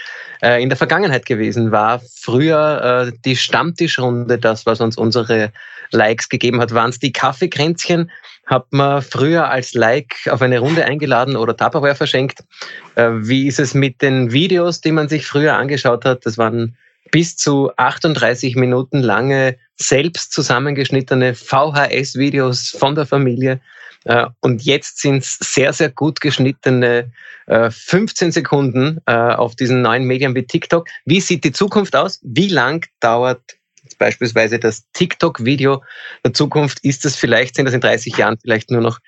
[0.43, 1.73] äh, in der Vergangenheit gewesen?
[1.73, 5.51] War früher äh, die Stammtischrunde das, was uns unsere
[5.93, 6.75] Likes gegeben hat?
[6.75, 8.11] Waren es die Kaffeekränzchen?
[8.45, 12.45] Hat man früher als Like auf eine Runde eingeladen oder Tupperware verschenkt?
[12.95, 16.25] Wie ist es mit den Videos, die man sich früher angeschaut hat?
[16.27, 16.77] Das waren
[17.11, 23.61] bis zu 38 Minuten lange selbst zusammengeschnittene VHS-Videos von der Familie.
[24.05, 27.13] Äh, und jetzt sind es sehr, sehr gut geschnittene
[27.49, 30.89] 15 äh, Sekunden äh, auf diesen neuen Medien wie TikTok.
[31.05, 32.21] Wie sieht die Zukunft aus?
[32.23, 33.41] Wie lang dauert
[33.99, 35.83] beispielsweise das TikTok-Video
[36.25, 36.81] der Zukunft?
[36.83, 38.99] Ist das vielleicht, sind das in 30 Jahren vielleicht nur noch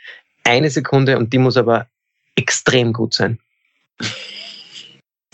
[0.44, 1.88] eine Sekunde und die muss aber
[2.36, 3.38] extrem gut sein?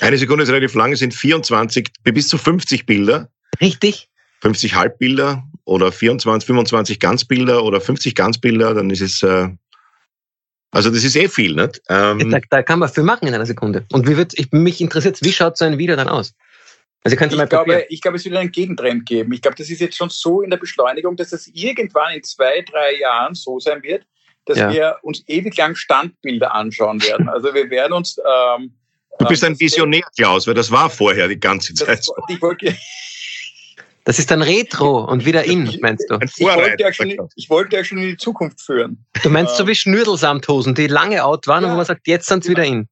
[0.00, 3.28] Eine Sekunde ist relativ lang, es sind 24 bis zu 50 Bilder.
[3.60, 4.08] Richtig.
[4.44, 9.48] 50 Halbbilder oder 24, 25 Ganzbilder oder 50 Ganzbilder, dann ist es, äh,
[10.70, 11.80] also das ist eh viel, nicht?
[11.88, 13.86] Ähm, da, da, kann man viel machen in einer Sekunde.
[13.90, 16.34] Und wie wird, ich, mich interessiert, wie schaut so ein Video dann aus?
[17.04, 19.32] Also ich, mal glaube, ich glaube, es wird einen Gegentrend geben.
[19.32, 22.60] Ich glaube, das ist jetzt schon so in der Beschleunigung, dass das irgendwann in zwei,
[22.70, 24.04] drei Jahren so sein wird,
[24.44, 24.70] dass ja.
[24.70, 27.30] wir uns ewig lang Standbilder anschauen werden.
[27.30, 28.74] Also wir werden uns ähm,
[29.18, 32.04] Du bist ein Visionär, Klaus, weil das war vorher die ganze Zeit.
[32.04, 32.14] so.
[34.04, 36.18] Das ist dann Retro und wieder in, meinst du?
[36.20, 39.04] Ich wollte, ja schon, ich wollte ja schon in die Zukunft führen.
[39.22, 41.68] Du meinst so wie Schnürdelsamthosen, die lange out waren ja.
[41.68, 42.86] und wo man sagt, jetzt sind sie wieder in.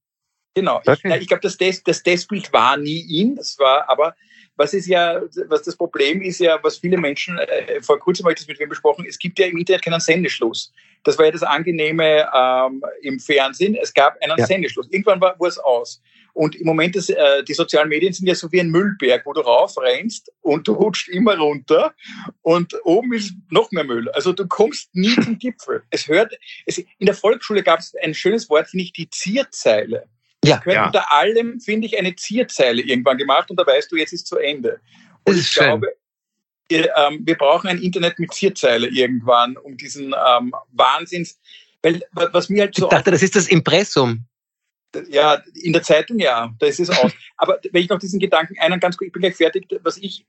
[0.54, 0.80] Genau.
[0.86, 1.14] Okay.
[1.16, 4.14] Ich, ich glaube, das, Des, das Desbild war nie in, das war aber
[4.56, 8.32] was ist ja, was das Problem ist ja, was viele Menschen, äh, vor kurzem habe
[8.32, 10.72] ich das mit wem besprochen, es gibt ja im Internet keinen Sendeschluss.
[11.04, 13.74] Das war ja das Angenehme ähm, im Fernsehen.
[13.74, 14.46] Es gab einen ja.
[14.46, 14.88] Sendeschluss.
[14.90, 16.00] Irgendwann war, es aus.
[16.34, 19.32] Und im Moment, ist, äh, die sozialen Medien sind ja so wie ein Müllberg, wo
[19.32, 21.94] du raufrennst und du rutscht immer runter
[22.42, 24.08] und oben ist noch mehr Müll.
[24.10, 25.82] Also du kommst nie zum Gipfel.
[25.90, 26.32] Es hört,
[26.66, 30.06] es, in der Volksschule gab es ein schönes Wort, finde ich, die Zierzeile.
[30.44, 30.60] Ja.
[30.64, 30.86] Wir ja.
[30.86, 34.38] unter allem, finde ich, eine Zierzeile irgendwann gemacht und da weißt du, jetzt ist zu
[34.38, 34.80] Ende.
[35.24, 35.64] Und ich schön.
[35.64, 35.94] glaube,
[36.68, 41.38] wir, ähm, wir, brauchen ein Internet mit Zierzeile irgendwann, um diesen ähm, Wahnsinns,
[41.82, 42.86] weil was mir halt so.
[42.86, 44.24] Ich dachte, das ist das Impressum.
[45.08, 47.12] Ja, in der Zeitung ja, da ist es aus.
[47.36, 50.24] Aber wenn ich noch diesen Gedanken einen ganz kurz, ich bin gleich fertig, was ich,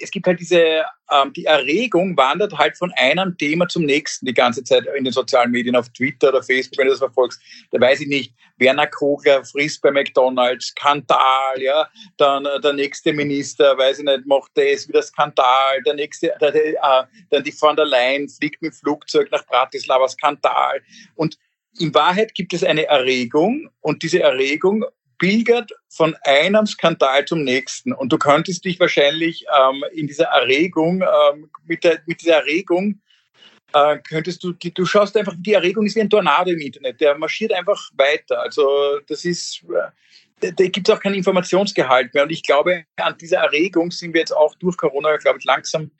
[0.00, 4.34] es gibt halt diese, ähm, die Erregung wandert halt von einem Thema zum nächsten die
[4.34, 7.40] ganze Zeit in den sozialen Medien, auf Twitter oder Facebook, wenn du das verfolgst.
[7.72, 13.12] Da weiß ich nicht, Werner Kogler frisst bei McDonalds, Skandal, ja, dann äh, der nächste
[13.12, 17.52] Minister, weiß ich nicht, macht das wieder Skandal, der nächste, der, der, äh, dann die
[17.52, 20.80] von der Leyen fliegt mit dem Flugzeug nach Bratislava, Skandal.
[21.16, 21.36] Und
[21.78, 24.84] in Wahrheit gibt es eine Erregung und diese Erregung
[25.18, 27.92] pilgert von einem Skandal zum nächsten.
[27.92, 33.00] Und du könntest dich wahrscheinlich ähm, in dieser Erregung, ähm, mit, der, mit dieser Erregung,
[33.72, 37.16] äh, könntest du, du schaust einfach, die Erregung ist wie ein Tornado im Internet, der
[37.16, 38.40] marschiert einfach weiter.
[38.40, 39.64] Also das ist,
[40.40, 42.24] äh, da gibt es auch keinen Informationsgehalt mehr.
[42.24, 45.90] Und ich glaube, an dieser Erregung sind wir jetzt auch durch Corona, glaube ich, langsam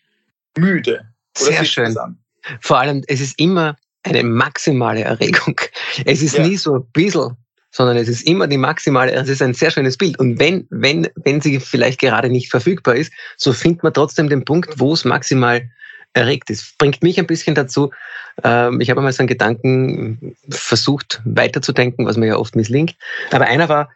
[0.56, 1.08] müde.
[1.40, 2.18] Oder Sehr schön.
[2.60, 5.60] Vor allem, es ist immer eine maximale Erregung.
[6.04, 6.46] Es ist ja.
[6.46, 7.36] nie so ein bisschen,
[7.70, 10.18] sondern es ist immer die maximale, es ist ein sehr schönes Bild.
[10.18, 14.44] Und wenn, wenn, wenn sie vielleicht gerade nicht verfügbar ist, so findet man trotzdem den
[14.44, 15.68] Punkt, wo es maximal
[16.12, 16.78] erregt ist.
[16.78, 17.90] Bringt mich ein bisschen dazu,
[18.42, 22.94] ähm, ich habe einmal so einen Gedanken versucht weiterzudenken, was mir ja oft misslingt.
[23.32, 23.90] Aber einer war,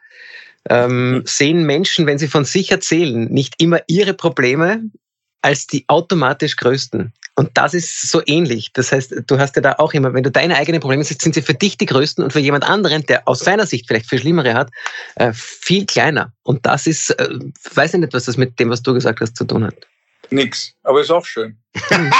[0.69, 4.81] ähm, sehen Menschen, wenn sie von sich erzählen, nicht immer ihre Probleme
[5.41, 7.13] als die automatisch größten.
[7.35, 8.73] Und das ist so ähnlich.
[8.73, 11.35] Das heißt, du hast ja da auch immer, wenn du deine eigenen Probleme siehst, sind
[11.35, 14.19] sie für dich die größten und für jemand anderen, der aus seiner Sicht vielleicht viel
[14.19, 14.69] schlimmere hat,
[15.15, 16.33] äh, viel kleiner.
[16.43, 17.29] Und das ist, äh,
[17.75, 19.75] weiß ich nicht, was das mit dem, was du gesagt hast, zu tun hat.
[20.31, 21.57] Nix, aber ist auch schön.
[21.89, 22.11] Dann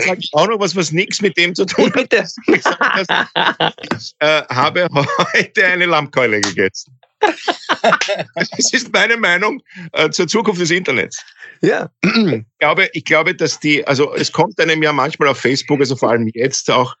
[0.00, 1.94] sage ich auch noch was, was nichts mit dem zu tun hat.
[1.94, 2.26] Bitte.
[2.48, 6.98] Ich, ich äh, habe heute eine Lammkeule gegessen.
[8.34, 11.24] das ist meine Meinung äh, zur Zukunft des Internets.
[11.60, 11.90] Ja.
[12.02, 15.96] Ich glaube, ich glaube, dass die, also es kommt einem ja manchmal auf Facebook, also
[15.96, 16.94] vor allem jetzt auch,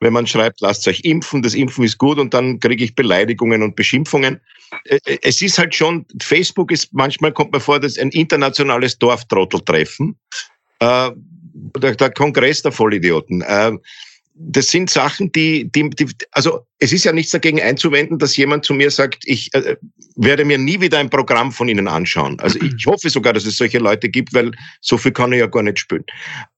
[0.00, 3.62] wenn man schreibt, lasst euch impfen, das Impfen ist gut und dann kriege ich Beleidigungen
[3.62, 4.40] und Beschimpfungen.
[4.84, 8.98] Äh, äh, es ist halt schon, Facebook ist, manchmal kommt mir vor, dass ein internationales
[8.98, 10.16] Dorftrotteltreffen,
[10.80, 11.10] äh,
[11.78, 13.42] der, der Kongress der Vollidioten.
[13.42, 13.72] Äh,
[14.44, 18.64] das sind Sachen, die, die, die, also es ist ja nichts dagegen einzuwenden, dass jemand
[18.64, 19.76] zu mir sagt, ich äh,
[20.16, 22.38] werde mir nie wieder ein Programm von Ihnen anschauen.
[22.40, 24.50] Also ich hoffe sogar, dass es solche Leute gibt, weil
[24.80, 26.04] so viel kann ich ja gar nicht spielen.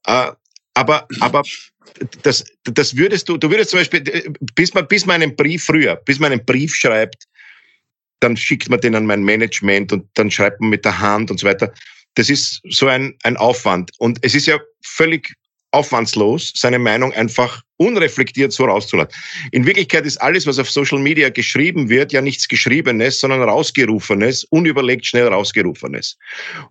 [0.07, 0.31] Äh,
[0.75, 1.43] aber, aber
[2.23, 4.03] das, das würdest du, du würdest zum Beispiel,
[4.55, 7.25] bis man, bis man einen Brief früher, bis man einen Brief schreibt,
[8.21, 11.39] dann schickt man den an mein Management und dann schreibt man mit der Hand und
[11.39, 11.73] so weiter.
[12.15, 13.91] Das ist so ein, ein Aufwand.
[13.99, 15.35] Und es ist ja völlig
[15.75, 19.13] aufwandslos, seine Meinung einfach unreflektiert so rauszulassen.
[19.51, 24.45] In Wirklichkeit ist alles, was auf Social Media geschrieben wird, ja nichts Geschriebenes, sondern rausgerufenes,
[24.45, 26.17] unüberlegt schnell rausgerufenes.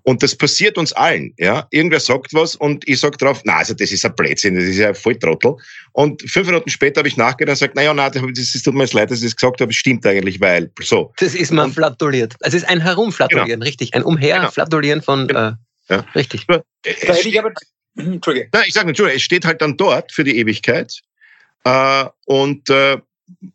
[0.03, 1.33] Und das passiert uns allen.
[1.37, 4.63] Ja, irgendwer sagt was und ich sag drauf, na, also das ist ein Blödsinn, das
[4.63, 5.55] ist ja voll Trottel.
[5.91, 8.83] Und fünf Minuten später habe ich nachgedacht und gesagt, naja, na, das, das tut mir
[8.83, 11.11] jetzt leid, dass ich das gesagt habe, es stimmt eigentlich, weil so.
[11.17, 12.35] Das ist mal flatuliert.
[12.39, 13.65] Es ist ein Herumflatulieren, genau.
[13.65, 15.49] richtig, ein Umherflatulieren von, genau.
[15.49, 15.53] äh,
[15.89, 16.05] ja.
[16.15, 16.47] richtig.
[16.47, 17.51] Da hätte ich aber
[17.95, 18.49] Mhm, Entschuldige.
[18.51, 21.01] Nein, ich sage Entschuldige, es steht halt dann dort für die Ewigkeit.
[21.63, 22.97] Äh, und äh,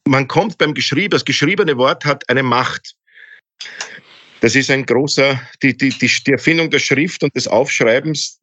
[0.06, 2.94] man kommt beim Geschrieben, das geschriebene Wort hat eine Macht.
[4.40, 8.38] Das ist ein großer, die, die, die, die Erfindung der Schrift und des Aufschreibens,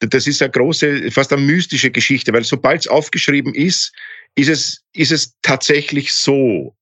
[0.00, 3.92] das ist eine große, fast eine mystische Geschichte, weil sobald es aufgeschrieben ist,
[4.34, 6.74] ist es, ist es tatsächlich so.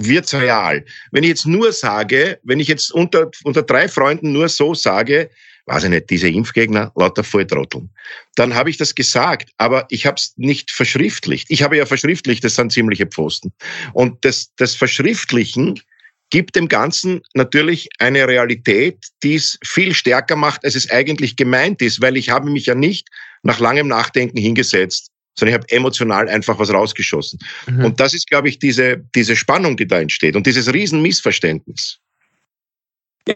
[0.00, 0.84] Wird's real.
[1.12, 5.30] Wenn ich jetzt nur sage, wenn ich jetzt unter, unter drei Freunden nur so sage,
[5.66, 7.90] weiß ich nicht, diese Impfgegner, lauter Volltrotteln.
[8.34, 11.46] Dann habe ich das gesagt, aber ich habe es nicht verschriftlicht.
[11.50, 13.52] Ich habe ja verschriftlicht, das sind ziemliche Pfosten.
[13.92, 15.80] Und das, das Verschriftlichen
[16.30, 21.82] gibt dem Ganzen natürlich eine Realität, die es viel stärker macht, als es eigentlich gemeint
[21.82, 23.08] ist, weil ich habe mich ja nicht
[23.42, 27.38] nach langem Nachdenken hingesetzt, sondern ich habe emotional einfach was rausgeschossen.
[27.66, 27.84] Mhm.
[27.84, 31.98] Und das ist, glaube ich, diese, diese Spannung, die da entsteht und dieses Riesenmissverständnis.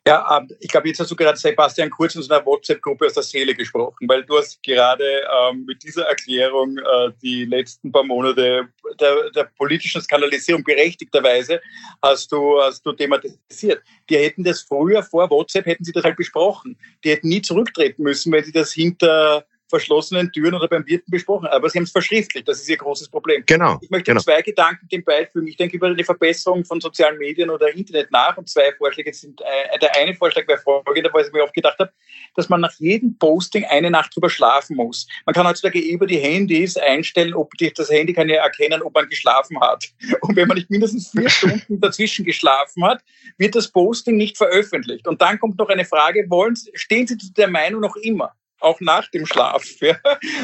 [0.06, 3.14] Ja, ähm, ich glaube, jetzt hast du gerade Sebastian Kurz in so einer WhatsApp-Gruppe aus
[3.14, 8.02] der Seele gesprochen, weil du hast gerade ähm, mit dieser Erklärung äh, die letzten paar
[8.02, 8.68] Monate
[8.98, 11.60] der, der, politischen Skandalisierung berechtigterweise
[12.02, 13.82] hast du, hast du thematisiert.
[14.10, 16.76] Die hätten das früher vor WhatsApp, hätten sie das halt besprochen.
[17.04, 21.46] Die hätten nie zurücktreten müssen, wenn sie das hinter verschlossenen Türen oder beim Wirten besprochen.
[21.48, 22.48] Aber Sie haben es verschriftlicht.
[22.48, 23.42] Das ist Ihr großes Problem.
[23.46, 23.78] Genau.
[23.80, 24.20] Ich möchte genau.
[24.20, 25.48] zwei Gedanken dem beifügen.
[25.48, 29.40] Ich denke über eine Verbesserung von sozialen Medien oder Internet nach und zwei Vorschläge sind,
[29.40, 31.92] äh, der eine Vorschlag wäre folgender, weil ich mir oft gedacht habe,
[32.34, 35.06] dass man nach jedem Posting eine Nacht drüber schlafen muss.
[35.24, 38.94] Man kann heutzutage über die Handys einstellen, ob die, das Handy kann ja erkennen, ob
[38.94, 39.84] man geschlafen hat.
[40.20, 43.02] Und wenn man nicht mindestens vier Stunden dazwischen geschlafen hat,
[43.38, 45.06] wird das Posting nicht veröffentlicht.
[45.08, 48.32] Und dann kommt noch eine Frage, wollen, stehen Sie zu der Meinung noch immer?
[48.60, 49.64] Auch nach dem Schlaf.
[49.80, 49.96] Ja?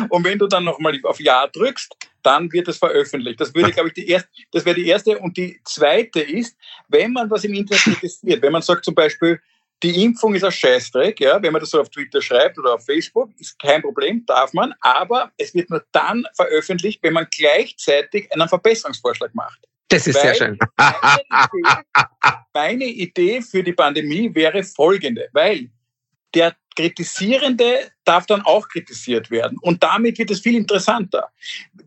[0.08, 3.40] Und wenn du dann nochmal auf Ja drückst, dann wird es veröffentlicht.
[3.40, 5.18] Das würde, glaube ich, die erste, das wäre die erste.
[5.18, 6.56] Und die zweite ist,
[6.88, 9.40] wenn man was im Internet kritisiert, wenn man sagt zum Beispiel,
[9.82, 12.84] die Impfung ist ein Scheißdreck, ja, wenn man das so auf Twitter schreibt oder auf
[12.84, 18.32] Facebook, ist kein Problem, darf man, aber es wird nur dann veröffentlicht, wenn man gleichzeitig
[18.32, 19.66] einen Verbesserungsvorschlag macht.
[19.88, 20.58] Das ist Weil sehr schön.
[20.78, 20.84] Meine
[21.44, 25.68] Idee, meine Idee für die Pandemie wäre folgende, weil
[26.34, 29.58] der Kritisierende darf dann auch kritisiert werden.
[29.60, 31.28] Und damit wird es viel interessanter.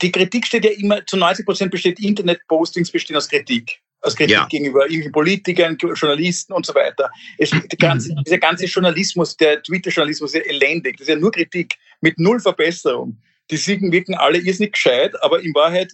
[0.01, 3.79] Die Kritik steht ja immer, zu 90 Prozent besteht Internet-Postings bestehen aus Kritik.
[4.01, 4.45] Aus Kritik ja.
[4.45, 7.09] gegenüber irgendwelchen Politikern, Journalisten und so weiter.
[7.37, 10.97] Es, der ganze, dieser ganze Journalismus, der Twitter-Journalismus ist ja elendig.
[10.97, 13.17] Das ist ja nur Kritik mit null Verbesserung.
[13.51, 15.91] Die Siegen wirken alle irrsinnig gescheit, aber in Wahrheit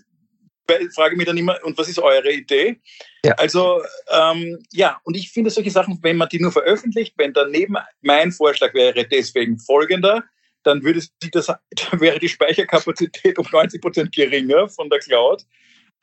[0.94, 2.80] frage mich dann immer, und was ist eure Idee?
[3.24, 3.34] Ja.
[3.34, 7.78] Also, ähm, ja, und ich finde solche Sachen, wenn man die nur veröffentlicht, wenn daneben
[8.02, 10.24] mein Vorschlag wäre deswegen folgender,
[10.64, 11.48] dann würde sich das,
[11.92, 15.46] wäre die Speicherkapazität um 90 Prozent geringer von der Cloud,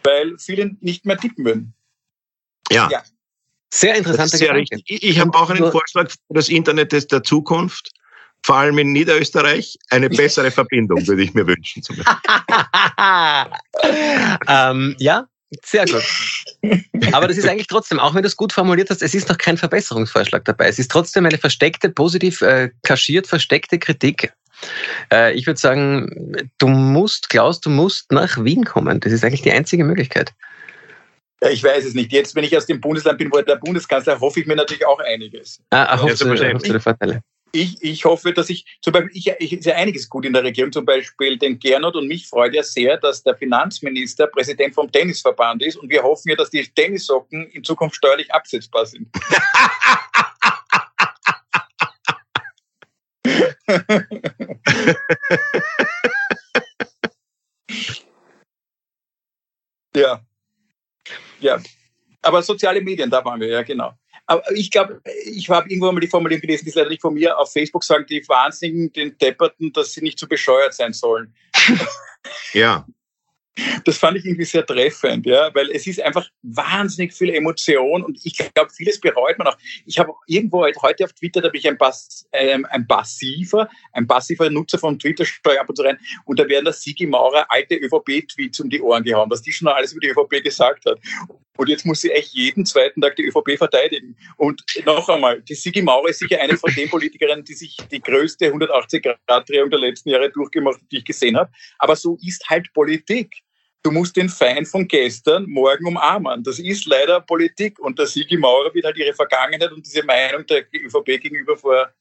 [0.03, 1.75] weil viele nicht mehr tippen würden.
[2.71, 2.89] Ja.
[2.91, 3.03] ja.
[3.73, 4.83] Sehr interessanter sehr richtig.
[4.87, 7.93] Ich, ich habe auch einen Vorschlag für das Internet der Zukunft
[8.45, 11.83] vor allem in Niederösterreich, eine bessere Verbindung würde ich mir wünschen.
[14.49, 15.27] ähm, ja,
[15.65, 16.05] sehr gut.
[17.13, 19.39] Aber das ist eigentlich trotzdem, auch wenn du es gut formuliert hast, es ist noch
[19.39, 20.69] kein Verbesserungsvorschlag dabei.
[20.69, 24.33] Es ist trotzdem eine versteckte, positiv äh, kaschiert versteckte Kritik.
[25.13, 29.01] Äh, ich würde sagen, du musst, Klaus, du musst nach Wien kommen.
[29.01, 30.35] Das ist eigentlich die einzige Möglichkeit.
[31.43, 32.13] Ja, ich weiß es nicht.
[32.13, 34.99] Jetzt, wenn ich aus dem Bundesland bin, wo der Bundeskanzler, hoffe ich mir natürlich auch
[34.99, 35.61] einiges.
[35.71, 37.23] Ah, hoffst, du, hoffst du Vorteile?
[37.53, 40.45] Ich, ich hoffe, dass ich, zum Beispiel, ich, ich, ist ja einiges gut in der
[40.45, 44.91] Regierung, zum Beispiel den Gernot und mich freut ja sehr, dass der Finanzminister Präsident vom
[44.91, 49.09] Tennisverband ist und wir hoffen ja, dass die Tennissocken in Zukunft steuerlich absetzbar sind.
[59.95, 60.21] ja.
[61.41, 61.59] Ja.
[62.23, 63.93] Aber soziale Medien, da waren wir, ja, genau.
[64.27, 67.15] Aber ich glaube, ich habe irgendwo mal die Formulierung gelesen, die ist leider nicht von
[67.15, 71.35] mir, auf Facebook sagen die Wahnsinnigen den Depperten, dass sie nicht zu bescheuert sein sollen.
[72.53, 72.85] Ja.
[73.85, 78.19] Das fand ich irgendwie sehr treffend, ja, weil es ist einfach wahnsinnig viel Emotion und
[78.25, 79.57] ich glaube, vieles bereut man auch.
[79.85, 84.07] Ich habe irgendwo heute auf Twitter, da bin ich ein, Pass, äh, ein passiver, ein
[84.07, 87.51] passiver Nutzer von Twitter, steuere ab und zu rein und da werden der Sigi Maurer
[87.51, 90.99] alte ÖVP-Tweets um die Ohren gehauen, was die schon alles über die ÖVP gesagt hat.
[91.59, 94.17] Und jetzt muss sie echt jeden zweiten Tag die ÖVP verteidigen.
[94.37, 98.01] Und noch einmal, die Sigi Maurer ist sicher eine von den Politikerinnen, die sich die
[98.01, 101.51] größte 180-Grad-Drehung der letzten Jahre durchgemacht hat, die ich gesehen habe.
[101.81, 103.35] Aber so ist halt Politik.
[103.83, 106.45] Du musst den Feind von gestern morgen umarmen.
[106.45, 107.81] Das ist leider Politik.
[107.81, 111.93] Und der Sigi Maurer wird halt ihre Vergangenheit und diese Meinung der ÖVP gegenüber vor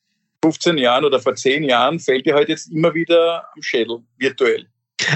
[0.43, 4.67] 15 Jahren oder vor 10 Jahren fällt ihr halt jetzt immer wieder am Schädel, virtuell.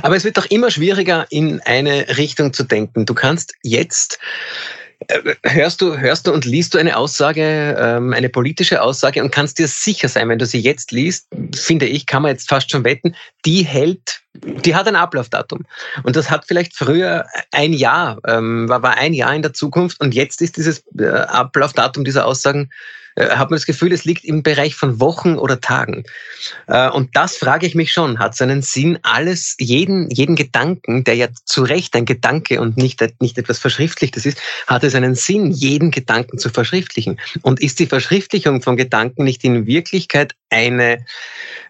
[0.01, 3.05] Aber es wird doch immer schwieriger, in eine Richtung zu denken.
[3.05, 4.19] Du kannst jetzt
[5.07, 9.31] äh, hörst du, hörst du und liest du eine Aussage, ähm, eine politische Aussage und
[9.31, 12.69] kannst dir sicher sein, wenn du sie jetzt liest, finde ich, kann man jetzt fast
[12.69, 13.15] schon wetten,
[13.45, 15.65] die hält, die hat ein Ablaufdatum.
[16.03, 19.99] Und das hat vielleicht früher ein Jahr, ähm, war, war ein Jahr in der Zukunft
[19.99, 22.69] und jetzt ist dieses äh, Ablaufdatum dieser Aussagen
[23.15, 26.03] äh, hat man das Gefühl, es liegt im Bereich von Wochen oder Tagen.
[26.67, 31.15] Äh, und das frage ich mich schon, hat seinen Sinn, alles, jeden, jeden Gedanken, der
[31.15, 35.51] ja zu Recht ein Gedanke und nicht, nicht etwas Verschriftlichtes ist, hat es einen Sinn,
[35.51, 37.19] jeden Gedanken zu verschriftlichen.
[37.41, 41.05] Und ist die Verschriftlichung von Gedanken nicht in Wirklichkeit eine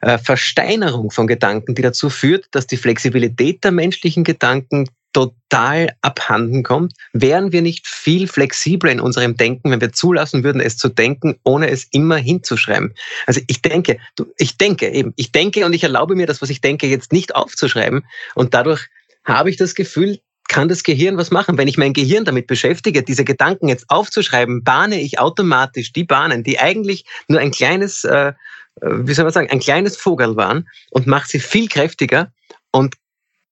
[0.02, 6.64] äh, Versteinerung von Gedanken, die dazu führt, dass die Flexibilität der menschlichen Gedanken total abhanden
[6.64, 10.90] kommt, wären wir nicht viel flexibler in unserem Denken, wenn wir zulassen würden, es zu
[10.90, 12.94] denken, ohne es immer hinzuschreiben.
[13.26, 13.98] Also ich denke,
[14.38, 17.36] ich denke eben, ich denke und ich erlaube mir das, was ich denke, jetzt nicht
[17.36, 18.88] aufzuschreiben und dadurch
[19.24, 21.58] habe ich das Gefühl, kann das Gehirn was machen.
[21.58, 26.44] Wenn ich mein Gehirn damit beschäftige, diese Gedanken jetzt aufzuschreiben, bahne ich automatisch die Bahnen,
[26.44, 28.34] die eigentlich nur ein kleines, äh, äh
[28.82, 32.34] wie soll man sagen, ein kleines Vogel waren und mache sie viel kräftiger
[32.72, 32.96] und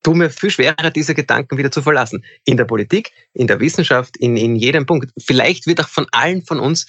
[0.04, 2.24] tu mir viel schwerer, diese Gedanken wieder zu verlassen.
[2.46, 5.12] In der Politik, in der Wissenschaft, in, in jedem Punkt.
[5.18, 6.88] Vielleicht wird auch von allen von uns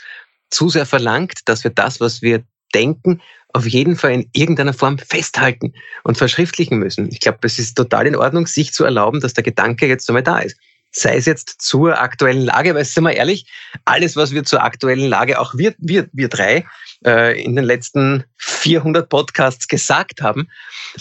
[0.51, 3.21] zu sehr verlangt, dass wir das, was wir denken,
[3.53, 7.11] auf jeden Fall in irgendeiner Form festhalten und verschriftlichen müssen.
[7.11, 10.23] Ich glaube, es ist total in Ordnung, sich zu erlauben, dass der Gedanke jetzt einmal
[10.23, 10.57] da ist
[10.93, 13.47] sei es jetzt zur aktuellen Lage, weil sind wir ehrlich,
[13.85, 16.67] alles, was wir zur aktuellen Lage, auch wir, wir, wir drei,
[17.07, 20.49] äh, in den letzten 400 Podcasts gesagt haben.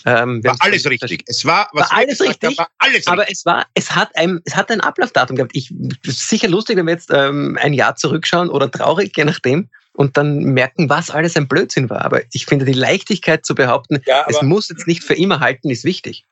[0.05, 1.23] Ähm, war alles richtig.
[1.25, 3.11] Es war, war alles richtig, war alles richtig.
[3.11, 5.51] Aber es war, es hat ein, es hat ein Ablaufdatum gehabt.
[5.55, 5.73] Ich,
[6.05, 10.39] sicher lustig, wenn wir jetzt ähm, ein Jahr zurückschauen oder traurig, je nachdem und dann
[10.39, 12.05] merken, was alles ein Blödsinn war.
[12.05, 15.69] Aber ich finde, die Leichtigkeit zu behaupten, ja, es muss jetzt nicht für immer halten,
[15.69, 16.23] ist wichtig.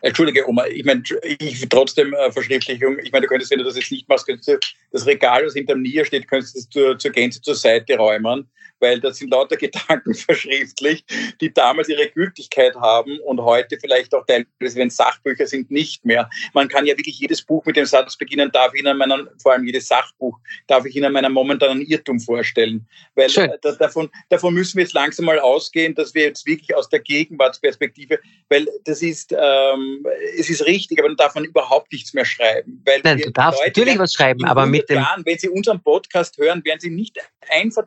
[0.00, 3.76] Entschuldige, Oma, ich meine, ich trotzdem äh, Verschriftlichung, ich meine, du könntest, wenn du das
[3.76, 4.58] jetzt nicht machst, könntest du
[4.92, 8.48] das Regal, was hinterm Nier steht, könntest du zur, zur Gänze zur Seite räumen
[8.84, 14.26] weil das sind lauter Gedanken verschriftlicht, die damals ihre Gültigkeit haben und heute vielleicht auch
[14.26, 16.28] teilweise, wenn Sachbücher sind, nicht mehr.
[16.52, 19.52] Man kann ja wirklich jedes Buch mit dem Satz beginnen, darf ich Ihnen meinen, vor
[19.52, 22.86] allem jedes Sachbuch, darf ich Ihnen meinen momentanen Irrtum vorstellen.
[23.14, 23.28] Weil
[23.62, 27.00] da, davon, davon müssen wir jetzt langsam mal ausgehen, dass wir jetzt wirklich aus der
[27.00, 28.18] Gegenwartsperspektive,
[28.50, 32.82] weil das ist, ähm, es ist richtig, aber dann darf man überhaupt nichts mehr schreiben.
[32.84, 34.96] Weil Nein, du darfst Leute natürlich was schreiben, aber mit dem...
[34.96, 37.18] Jahren, wenn Sie unseren Podcast hören, werden Sie nicht
[37.48, 37.84] einfach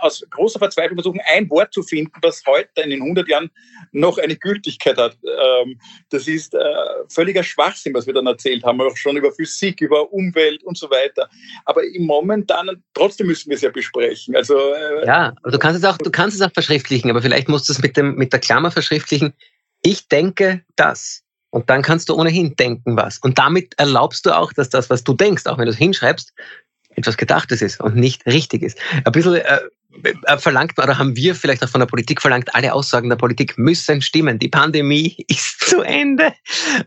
[0.00, 3.50] aus großer Verzweiflung versuchen, ein Wort zu finden, was heute in den 100 Jahren
[3.92, 5.16] noch eine Gültigkeit hat.
[5.24, 5.78] Ähm,
[6.10, 6.58] das ist äh,
[7.08, 10.90] völliger Schwachsinn, was wir dann erzählt haben, auch schon über Physik, über Umwelt und so
[10.90, 11.28] weiter.
[11.64, 14.36] Aber im Momentan, trotzdem müssen wir es ja besprechen.
[14.36, 17.48] Also, äh, ja, aber du kannst es auch, du kannst es auch verschriftlichen, aber vielleicht
[17.48, 19.32] musst du es mit, dem, mit der Klammer verschriftlichen.
[19.82, 21.22] Ich denke das.
[21.50, 23.18] Und dann kannst du ohnehin denken was.
[23.18, 26.32] Und damit erlaubst du auch, dass das, was du denkst, auch wenn du es hinschreibst,
[26.96, 28.78] etwas Gedachtes ist und nicht richtig ist.
[29.04, 29.60] Ein bisschen äh,
[30.04, 33.56] äh, verlangt oder haben wir vielleicht auch von der Politik verlangt, alle Aussagen der Politik
[33.58, 34.38] müssen stimmen.
[34.38, 36.26] Die Pandemie ist zu Ende.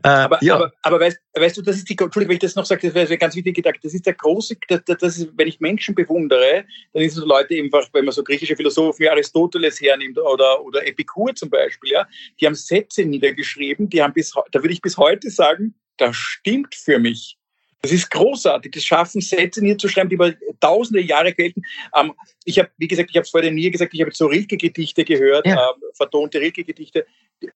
[0.03, 0.55] Äh, aber, ja.
[0.55, 2.93] aber, aber weißt, weißt, du, das ist die, Entschuldigung, wenn ich das noch sage, das
[2.93, 6.65] wäre ganz wichtig gedacht, das ist der große, das, das ist, wenn ich Menschen bewundere,
[6.93, 10.63] dann ist es so Leute einfach, wenn man so griechische Philosophen wie Aristoteles hernimmt oder,
[10.63, 12.07] oder Epikur zum Beispiel, ja,
[12.39, 16.75] die haben Sätze niedergeschrieben, die haben bis, da würde ich bis heute sagen, das stimmt
[16.75, 17.37] für mich.
[17.81, 18.71] Das ist großartig.
[18.71, 21.61] Das schaffen Sätze niederzuschreiben, die über tausende Jahre gelten.
[21.95, 22.13] Ähm,
[22.43, 25.45] ich habe, wie gesagt, ich habe es vorher nie gesagt, ich habe so Rilke-Gedichte gehört,
[25.45, 25.53] ja.
[25.53, 27.05] ähm, vertonte Rilke-Gedichte.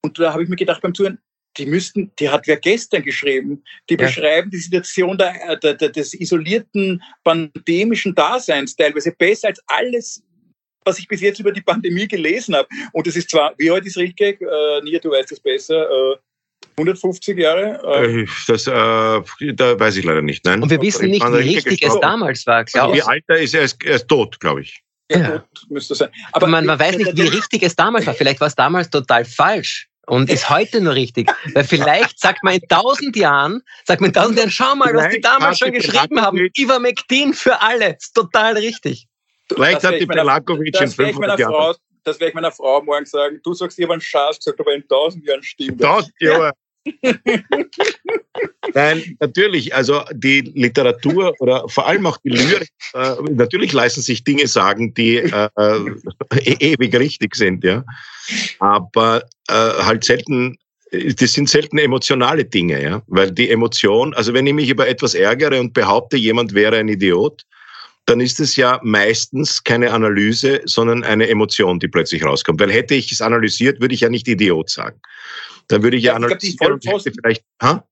[0.01, 1.19] Und da habe ich mir gedacht beim Zuhören,
[1.57, 4.05] die müssten, die hat wer gestern geschrieben, die ja.
[4.05, 10.23] beschreiben die Situation der, der, der, des isolierten pandemischen Daseins teilweise besser als alles,
[10.85, 12.67] was ich bis jetzt über die Pandemie gelesen habe.
[12.93, 16.15] Und das ist zwar, wie heute ist Rilke, äh, Nia, du weißt es besser, äh,
[16.77, 17.81] 150 Jahre?
[18.03, 20.45] Äh, das, äh, da weiß ich leider nicht.
[20.45, 20.61] Nein.
[20.61, 22.65] Und wir wissen nicht, wie richtig es damals war.
[22.73, 24.81] Also wie alt er ist, er ist, er ist tot, glaube ich.
[25.11, 25.43] Ja, ja.
[25.69, 26.09] müsste sein.
[26.31, 28.13] Aber man, man weiß nicht, wie richtig es damals war.
[28.13, 29.87] Vielleicht war es damals total falsch.
[30.07, 31.29] und ist heute nur richtig.
[31.53, 35.09] Weil vielleicht sagt man in tausend Jahren, sagt man in tausend Jahren, schau mal, was
[35.09, 36.49] die damals schon geschrieben haben.
[36.57, 37.97] Ivermectin für alle.
[37.97, 39.07] Ist total richtig.
[39.53, 41.75] Vielleicht hat die Pelakovic in 500 Jahren.
[42.03, 43.39] Das werde ich meiner Frau morgen sagen.
[43.43, 45.87] Du sagst, ich habe einen Schatz gesagt, aber in tausend Jahren stimmt das.
[45.87, 46.51] Tausend Jahre.
[48.73, 54.23] Nein, natürlich, also die Literatur oder vor allem auch die Lyrik, äh, natürlich leisten sich
[54.23, 55.97] Dinge sagen, die äh, äh,
[56.59, 57.83] ewig richtig sind, ja.
[58.59, 60.57] Aber äh, halt selten,
[60.91, 63.03] das sind selten emotionale Dinge, ja.
[63.07, 66.87] Weil die Emotion, also wenn ich mich über etwas ärgere und behaupte, jemand wäre ein
[66.87, 67.43] Idiot,
[68.05, 72.59] dann ist es ja meistens keine Analyse, sondern eine Emotion, die plötzlich rauskommt.
[72.59, 74.99] Weil hätte ich es analysiert, würde ich ja nicht Idiot sagen.
[75.67, 77.43] Dann würde ich ja, ja analysieren ich glaub, vielleicht.
[77.61, 77.85] Ha?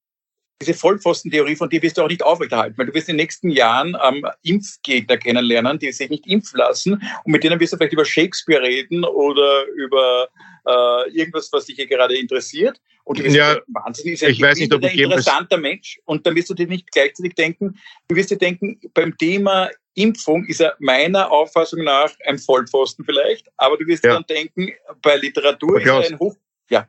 [0.62, 3.50] Diese Vollpfostentheorie, von dir wirst du auch nicht aufrechterhalten, weil du wirst in den nächsten
[3.50, 7.94] Jahren ähm, Impfgegner kennenlernen, die sich nicht impfen lassen und mit denen wirst du vielleicht
[7.94, 10.28] über Shakespeare reden oder über
[10.66, 12.82] äh, irgendwas, was dich hier gerade interessiert.
[13.06, 16.28] Und du wirst ja, wahnsinnig ist ein ich weiß nicht, ob ich interessanter Mensch und
[16.28, 17.80] dann wirst du dir nicht gleichzeitig denken,
[18.10, 19.70] du wirst dir denken, beim Thema
[20.00, 24.14] Impfung ist er meiner Auffassung nach ein Vollpfosten vielleicht, aber du wirst ja.
[24.14, 24.72] dann denken,
[25.02, 26.36] bei Literatur ist er ein Hoch...
[26.70, 26.88] Ja.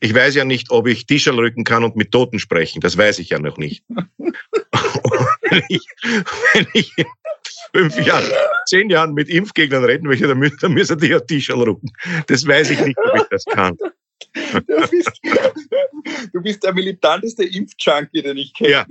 [0.00, 2.80] Ich weiß ja nicht, ob ich Tischel rücken kann und mit Toten sprechen.
[2.80, 3.84] Das weiß ich ja noch nicht.
[3.88, 5.86] wenn, ich,
[6.52, 7.06] wenn ich in
[7.74, 8.30] fünf Jahren,
[8.66, 11.90] zehn Jahren mit Impfgegnern reden möchte, dann, dann müssen die ja Tischel rücken.
[12.26, 13.76] Das weiß ich nicht, ob ich das kann.
[14.32, 15.20] Du bist,
[16.32, 18.70] du bist der militanteste Impfjunkie, den ich kenne.
[18.70, 18.86] Ja.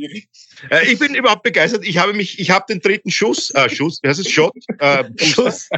[0.70, 1.86] Äh, ich bin überhaupt begeistert.
[1.86, 4.30] Ich habe mich, ich habe den dritten Schuss, äh, Schuss, wie heißt es?
[4.30, 5.70] Shot, äh, Schuss,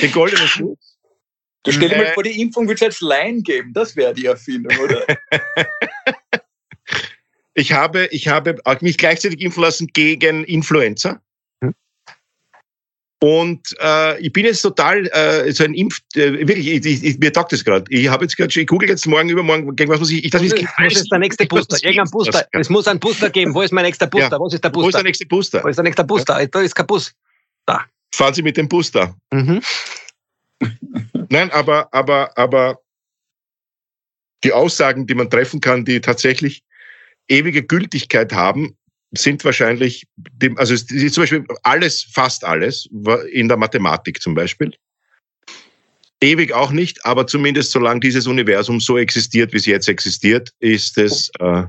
[0.00, 0.78] den goldenen Schuss.
[1.62, 3.72] Du stell dir mal vor, die Impfung wird es als Laien geben.
[3.72, 5.06] Das wäre die Erfindung, oder?
[7.54, 11.22] ich habe, ich habe mich gleichzeitig impfen lassen gegen Influenza.
[13.24, 17.18] Und äh, ich bin jetzt total äh, so ein Impf, äh, wirklich, ich, ich, ich,
[17.18, 17.86] mir taugt das gerade.
[17.88, 20.42] Ich habe jetzt gerade, ich google jetzt morgen, übermorgen, gegen was muss ich, ich das
[20.42, 21.78] ist, was ist der nächste Booster?
[21.82, 22.46] Irgendein Booster.
[22.52, 23.54] Es muss einen Booster geben.
[23.54, 24.32] Wo ist mein nächster Booster?
[24.32, 24.38] Ja.
[24.38, 24.84] Wo ist der Booster?
[24.84, 25.64] Wo ist der nächste Booster?
[25.64, 26.38] Wo ist der nächste Booster?
[26.38, 26.46] Ja.
[26.46, 27.14] Da ist kein Bus.
[27.64, 27.86] Da.
[28.14, 29.16] Fahren Sie mit dem Booster.
[29.32, 29.62] Mhm.
[31.30, 32.78] Nein, aber, aber, aber
[34.44, 36.62] die Aussagen, die man treffen kann, die tatsächlich
[37.28, 38.76] ewige Gültigkeit haben,
[39.16, 40.06] sind wahrscheinlich,
[40.56, 42.88] also zum Beispiel alles, fast alles,
[43.30, 44.72] in der Mathematik zum Beispiel.
[46.20, 50.96] Ewig auch nicht, aber zumindest solange dieses Universum so existiert, wie es jetzt existiert, ist
[50.96, 51.30] es.
[51.38, 51.64] Äh,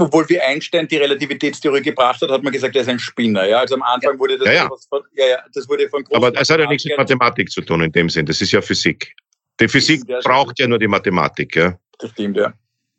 [0.00, 3.46] obwohl wie Einstein die Relativitätstheorie gebracht hat, hat man gesagt, er ist ein Spinner.
[3.46, 3.60] Ja?
[3.60, 4.70] Also am Anfang wurde das, ja, ja.
[4.88, 7.82] Von, ja, ja, das wurde von Aber das hat ja nichts mit Mathematik zu tun
[7.82, 8.26] in dem Sinn.
[8.26, 9.14] Das ist ja Physik.
[9.60, 11.54] Die Physik braucht ja nur die Mathematik.
[11.54, 11.78] Ja?
[12.00, 12.52] Das stimmt, ja.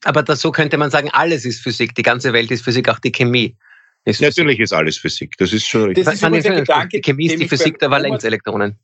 [0.06, 1.96] Aber das, so könnte man sagen, alles ist Physik.
[1.96, 3.58] Die ganze Welt ist Physik, auch die Chemie.
[4.06, 5.36] Ist Natürlich ist alles Physik.
[5.38, 6.06] Das ist schon richtig.
[6.06, 8.78] Das ist ein Gedanke, Chemie ist die Physik der Valenzelektronen.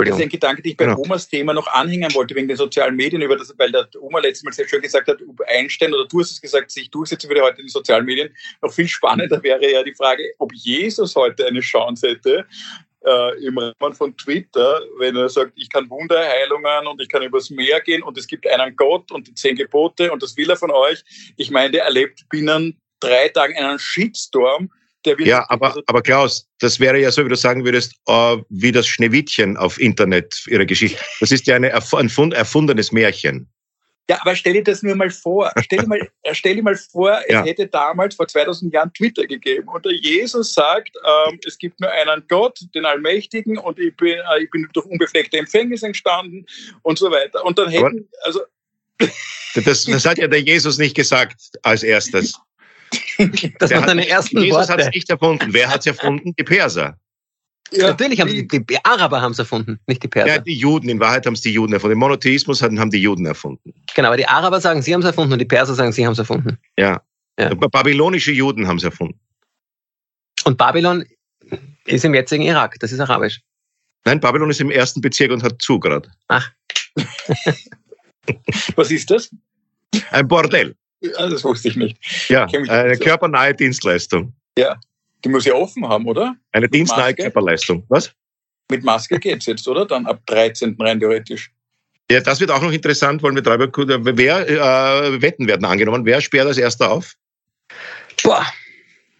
[0.00, 1.00] Das ist ein Gedanke, den ich bei genau.
[1.00, 4.44] Omas Thema noch anhängen wollte, wegen den sozialen Medien, über das, weil der Oma letztes
[4.44, 7.42] Mal sehr schön gesagt hat, ob Einstein oder du hast es gesagt, sich durchsetzen würde
[7.42, 8.32] heute in den sozialen Medien.
[8.62, 12.46] Noch viel spannender wäre ja die Frage, ob Jesus heute eine Chance hätte,
[13.04, 17.50] äh, im Rahmen von Twitter, wenn er sagt, ich kann Wunderheilungen und ich kann übers
[17.50, 20.56] Meer gehen und es gibt einen Gott und die zehn Gebote und das will er
[20.56, 21.02] von euch.
[21.36, 24.70] Ich meine, der erlebt binnen drei Tagen einen Shitstorm.
[25.04, 28.72] Der ja, aber, aber Klaus, das wäre ja so, wie du sagen würdest, uh, wie
[28.72, 31.00] das Schneewittchen auf Internet, ihre Geschichte.
[31.20, 33.48] Das ist ja eine ein erfundenes Märchen.
[34.10, 35.52] Ja, aber stell dir das nur mal vor.
[35.62, 37.44] Stell dir mal, stell dir mal vor, es ja.
[37.44, 40.96] hätte damals vor 2000 Jahren Twitter gegeben und der Jesus sagt,
[41.28, 44.86] ähm, es gibt nur einen Gott, den Allmächtigen und ich bin, äh, ich bin durch
[44.86, 46.46] unbefleckte Empfängnis entstanden
[46.82, 47.44] und so weiter.
[47.44, 48.40] Und dann hätten, also.
[49.64, 52.34] Das, das hat ja der Jesus nicht gesagt als erstes.
[53.58, 55.52] Das waren seine ersten Jesus hat es nicht erfunden.
[55.52, 56.34] Wer hat es erfunden?
[56.38, 56.96] Die Perser.
[57.70, 60.28] Ja, Natürlich haben die, die Araber haben es erfunden, nicht die Perser.
[60.28, 61.94] Ja, die Juden, in Wahrheit haben es die Juden erfunden.
[61.94, 63.74] Den Monotheismus haben, haben die Juden erfunden.
[63.94, 66.12] Genau, aber die Araber sagen, sie haben es erfunden und die Perser sagen, sie haben
[66.12, 66.58] es erfunden.
[66.78, 67.02] Ja.
[67.38, 67.52] ja.
[67.54, 69.20] Babylonische Juden haben es erfunden.
[70.44, 71.04] Und Babylon
[71.84, 73.40] ist im jetzigen Irak, das ist arabisch.
[74.04, 76.10] Nein, Babylon ist im ersten Bezirk und hat zu gerade.
[76.28, 76.50] Ach.
[78.76, 79.30] Was ist das?
[80.10, 80.74] Ein Bordell.
[81.00, 82.28] Das wusste ich nicht.
[82.28, 84.32] Ja, eine körpernahe Dienstleistung.
[84.56, 84.78] Ja,
[85.24, 86.36] die muss ja offen haben, oder?
[86.52, 87.84] Eine dienstnahe Körperleistung.
[87.88, 88.12] Was?
[88.70, 89.86] Mit Maske geht es jetzt, oder?
[89.86, 90.76] Dann ab 13.
[90.78, 91.50] rein theoretisch.
[92.10, 93.68] Ja, das wird auch noch interessant, wollen wir drüber
[94.16, 96.06] Wer äh, Wetten werden angenommen?
[96.06, 97.14] Wer sperrt als erster auf?
[98.22, 98.46] Boah.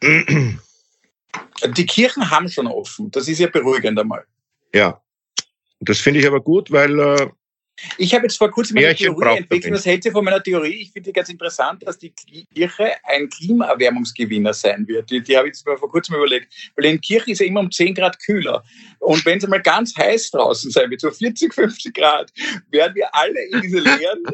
[0.02, 3.10] Die Kirchen haben schon offen.
[3.10, 4.24] Das ist ja beruhigend einmal.
[4.74, 5.00] Ja.
[5.80, 7.28] Das finde ich aber gut, weil äh,
[7.96, 9.74] ich habe jetzt vor kurzem eine Theorie entwickelt.
[9.74, 10.82] Was hält ihr von meiner Theorie?
[10.82, 12.12] Ich finde ganz interessant, dass die
[12.54, 15.10] Kirche ein Klimaerwärmungsgewinner sein wird.
[15.10, 16.52] Die, die habe ich jetzt vor kurzem überlegt.
[16.76, 18.64] Weil in Kirchen ist ja immer um 10 Grad kühler.
[18.98, 22.32] Und wenn es einmal ganz heiß draußen sein wird, so 40, 50 Grad,
[22.70, 24.24] werden wir alle in diese leeren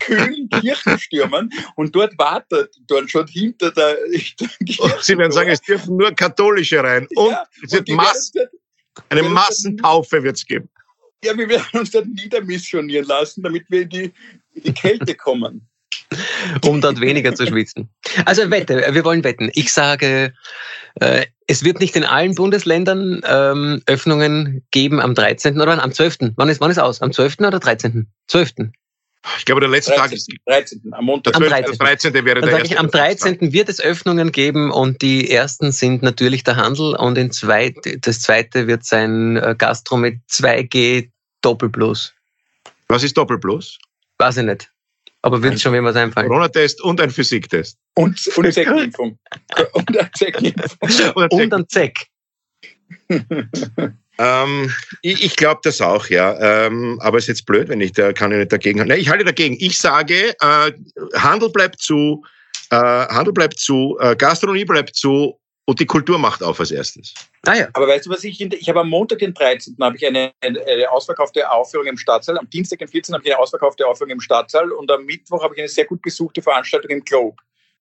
[0.00, 3.98] kühlen Kirchenstürmen und dort wartet dann schon hinter der.
[5.02, 7.06] Sie werden sagen, es dürfen nur Katholische rein.
[7.14, 8.32] Und ja, es wird und Mass
[9.08, 10.68] eine Massentaufe wird es geben.
[11.24, 14.12] Ja, wir werden uns dort niedermissionieren lassen, damit wir in die,
[14.54, 15.68] in die Kälte kommen.
[16.64, 17.88] um dort weniger zu schwitzen.
[18.24, 19.50] Also wette, wir wollen wetten.
[19.54, 20.32] Ich sage,
[21.00, 25.60] äh, es wird nicht in allen Bundesländern ähm, Öffnungen geben am 13.
[25.60, 26.32] oder am 12.
[26.36, 27.02] Wann ist, wann ist aus?
[27.02, 27.40] Am 12.
[27.40, 28.06] oder 13.?
[28.28, 28.52] 12.
[29.38, 30.02] Ich glaube, der letzte 13.
[30.02, 30.82] Tag ist 13.
[30.92, 31.34] Am Montag.
[31.34, 31.78] Am 13.
[31.78, 32.12] 13.
[32.12, 32.74] wäre Dann der erste.
[32.74, 33.52] Ich, am 13.
[33.52, 38.20] wird es Öffnungen geben und die ersten sind natürlich der Handel und in zweit, das
[38.20, 41.08] zweite wird sein äh, Gastro mit 2G
[41.44, 42.12] Doppelplus.
[42.88, 43.78] Was ist Doppelplus?
[44.18, 44.70] Weiß ich nicht.
[45.22, 46.28] Aber wird schon was einfallen.
[46.28, 47.78] Corona-Test und ein Physiktest.
[47.94, 49.18] Und, und eine Zeckimpfung.
[49.72, 51.28] und eine Zeckimpfung.
[51.30, 52.06] und ein Zeck.
[54.18, 56.66] ähm, ich, ich glaube das auch, ja.
[56.66, 58.86] Ähm, aber es ist jetzt blöd, wenn ich da kann ich nicht dagegen.
[58.86, 59.56] Nein, ich halte dagegen.
[59.58, 60.72] Ich sage, äh,
[61.14, 62.22] Handel bleibt zu,
[62.70, 67.14] äh, Handel bleibt zu, äh, Gastronomie bleibt zu und die Kultur macht auf als erstes.
[67.46, 67.68] Ah ja.
[67.72, 69.76] Aber weißt du, was ich, ich habe am Montag, den 13.
[69.80, 72.38] habe ich eine, eine, eine ausverkaufte Aufführung im Stadtsaal.
[72.38, 73.14] Am Dienstag, den 14.
[73.14, 74.72] habe ich eine ausverkaufte Aufführung im Stadtsaal.
[74.72, 77.36] Und am Mittwoch habe ich eine sehr gut besuchte Veranstaltung im Globe.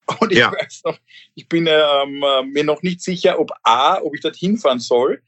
[0.20, 0.52] Und ich ja.
[0.52, 0.98] weiß noch,
[1.36, 5.22] ich bin ähm, mir noch nicht sicher, ob A, ob ich dorthin fahren soll.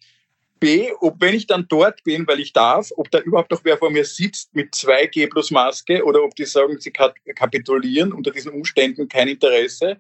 [0.60, 3.78] B, ob wenn ich dann dort bin, weil ich darf, ob da überhaupt noch wer
[3.78, 8.54] vor mir sitzt mit 2G plus Maske oder ob die sagen, sie kapitulieren unter diesen
[8.54, 9.98] Umständen kein Interesse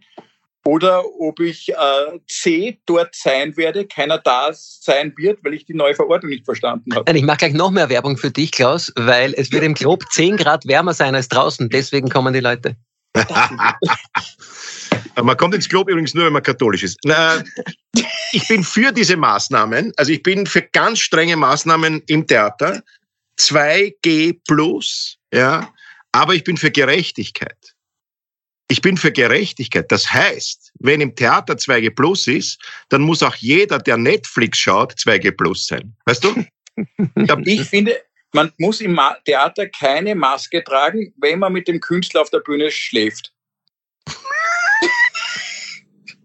[0.66, 5.76] oder ob ich äh, C dort sein werde, keiner da sein wird, weil ich die
[5.76, 7.06] neue Verordnung nicht verstanden habe.
[7.06, 10.04] Nein, ich mache gleich noch mehr Werbung für dich, Klaus, weil es wird im Glob
[10.12, 12.76] 10 Grad wärmer sein als draußen, deswegen kommen die Leute.
[15.22, 16.98] man kommt ins Glob übrigens nur, wenn man katholisch ist.
[18.32, 22.82] ich bin für diese Maßnahmen, also ich bin für ganz strenge Maßnahmen im Theater,
[23.40, 25.70] 2G plus, ja,
[26.12, 27.75] aber ich bin für Gerechtigkeit.
[28.68, 29.92] Ich bin für Gerechtigkeit.
[29.92, 32.60] Das heißt, wenn im Theater 2G Plus ist,
[32.90, 35.96] dann muss auch jeder, der Netflix schaut, 2G Plus sein.
[36.06, 36.46] Weißt du?
[37.46, 38.02] ich finde,
[38.34, 42.72] man muss im Theater keine Maske tragen, wenn man mit dem Künstler auf der Bühne
[42.72, 43.32] schläft.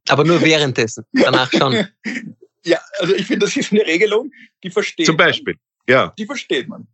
[0.08, 1.86] Aber nur währenddessen, danach schon.
[2.62, 4.30] Ja, also ich finde, das ist eine Regelung,
[4.62, 5.94] die versteht Zum Beispiel, man.
[5.96, 6.14] ja.
[6.18, 6.86] Die versteht man.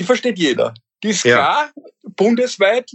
[0.00, 0.74] Die versteht jeder.
[1.04, 1.36] Die ist ja.
[1.36, 1.72] klar,
[2.16, 2.90] bundesweit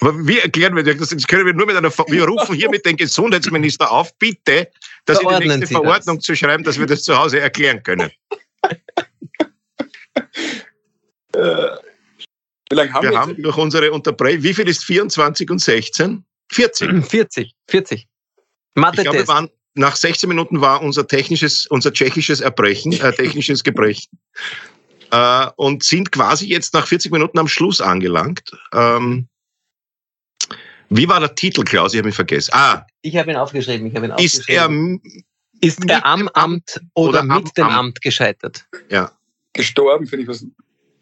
[0.00, 1.08] aber wie erklären wir das?
[1.08, 4.70] Das können wir nur mit einer, wir rufen hier mit dem Gesundheitsminister auf, bitte,
[5.04, 6.24] dass Sie die nächste Sie Verordnung das.
[6.24, 8.10] zu schreiben, dass wir das zu Hause erklären können.
[11.34, 11.76] äh,
[12.70, 13.10] wie lange haben wir?
[13.10, 16.24] Wir haben durch unsere Unterbrechung, wie viel ist 24 und 16?
[16.52, 17.06] 40.
[17.06, 18.08] 40, 40.
[18.74, 23.64] Mathe ich glaube, waren, nach 16 Minuten war unser technisches, unser tschechisches Erbrechen, äh, technisches
[23.64, 24.18] Gebrechen.
[25.10, 28.50] Äh, und sind quasi jetzt nach 40 Minuten am Schluss angelangt.
[28.72, 29.28] Ähm,
[30.96, 31.94] wie war der Titel, Klaus?
[31.94, 32.50] Ich habe ihn vergessen.
[32.54, 32.86] Ah.
[33.02, 33.86] Ich habe ihn aufgeschrieben.
[33.86, 35.00] Ich habe ihn ist aufgeschrieben.
[35.02, 37.74] Er, ist er am Amt oder, oder mit dem Amt.
[37.74, 38.66] Amt gescheitert?
[38.88, 39.12] Ja.
[39.52, 40.44] Gestorben, finde ich was.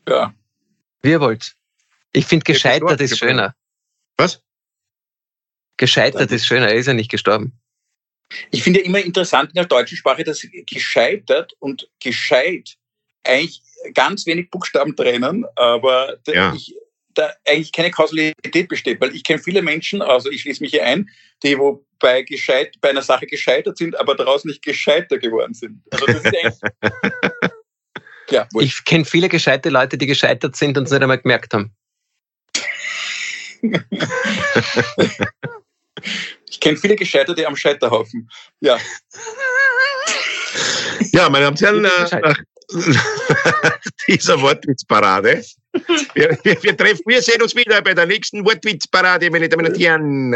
[0.09, 0.35] Ja.
[1.03, 1.55] Wie ihr wollt.
[2.13, 3.55] Ich finde, gescheitert ist schöner.
[4.17, 4.43] Was?
[5.77, 6.69] Gescheitert ist schöner.
[6.69, 7.59] Er ist ja nicht gestorben.
[8.51, 12.77] Ich finde ja immer interessant in der deutschen Sprache, dass gescheitert und gescheit
[13.25, 13.63] eigentlich
[13.95, 16.55] ganz wenig Buchstaben trennen, aber ja.
[16.55, 16.75] ich,
[17.15, 20.85] da eigentlich keine Kausalität besteht, weil ich kenne viele Menschen, also ich schließe mich hier
[20.85, 21.09] ein,
[21.43, 25.83] die wo bei, gescheit, bei einer Sache gescheitert sind, aber daraus nicht gescheiter geworden sind.
[25.91, 26.61] Also das ist eigentlich,
[28.31, 31.75] ja, ich kenne viele gescheite Leute, die gescheitert sind und es nicht einmal gemerkt haben.
[36.49, 38.31] ich kenne viele Gescheiterte am Scheiterhaufen.
[38.61, 38.79] Ja.
[41.13, 42.37] Ja, meine Damen und Herren, nach,
[44.09, 45.45] dieser Wortwitzparade.
[46.15, 49.79] Wir, wir, wir, treffen, wir sehen uns wieder bei der nächsten Wortwitzparade, meine Damen und
[49.79, 50.33] Herren.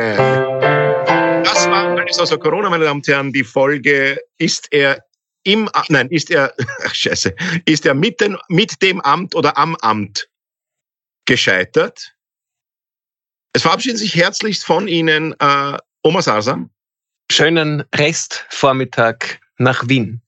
[1.44, 3.32] Das war alles außer Corona, meine Damen und Herren.
[3.32, 5.04] Die Folge ist er
[5.42, 6.54] im, nein, ist er,
[6.84, 7.34] ach, scheiße,
[7.66, 10.28] ist er mit, den, mit dem Amt oder am Amt
[11.26, 12.14] gescheitert?
[13.52, 16.68] Es verabschieden sich herzlichst von Ihnen äh, Oma Sasa.
[17.30, 20.20] Schönen Restvormittag nach Wien.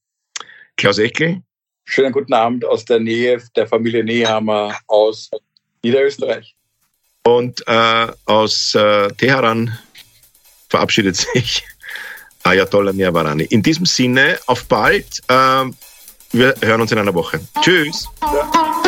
[0.77, 1.43] Klaus Eckel.
[1.89, 5.31] Schönen guten Abend aus der Nähe der Familie Nehammer aus
[5.83, 6.55] Niederösterreich.
[7.23, 9.79] Und äh, aus äh, Teheran
[10.69, 11.65] verabschiedet sich
[12.43, 13.45] Ayatollah Niavarani.
[13.45, 15.21] In diesem Sinne, auf bald.
[15.29, 15.65] Äh,
[16.33, 17.41] wir hören uns in einer Woche.
[17.63, 18.09] Tschüss.
[18.21, 18.86] Ja.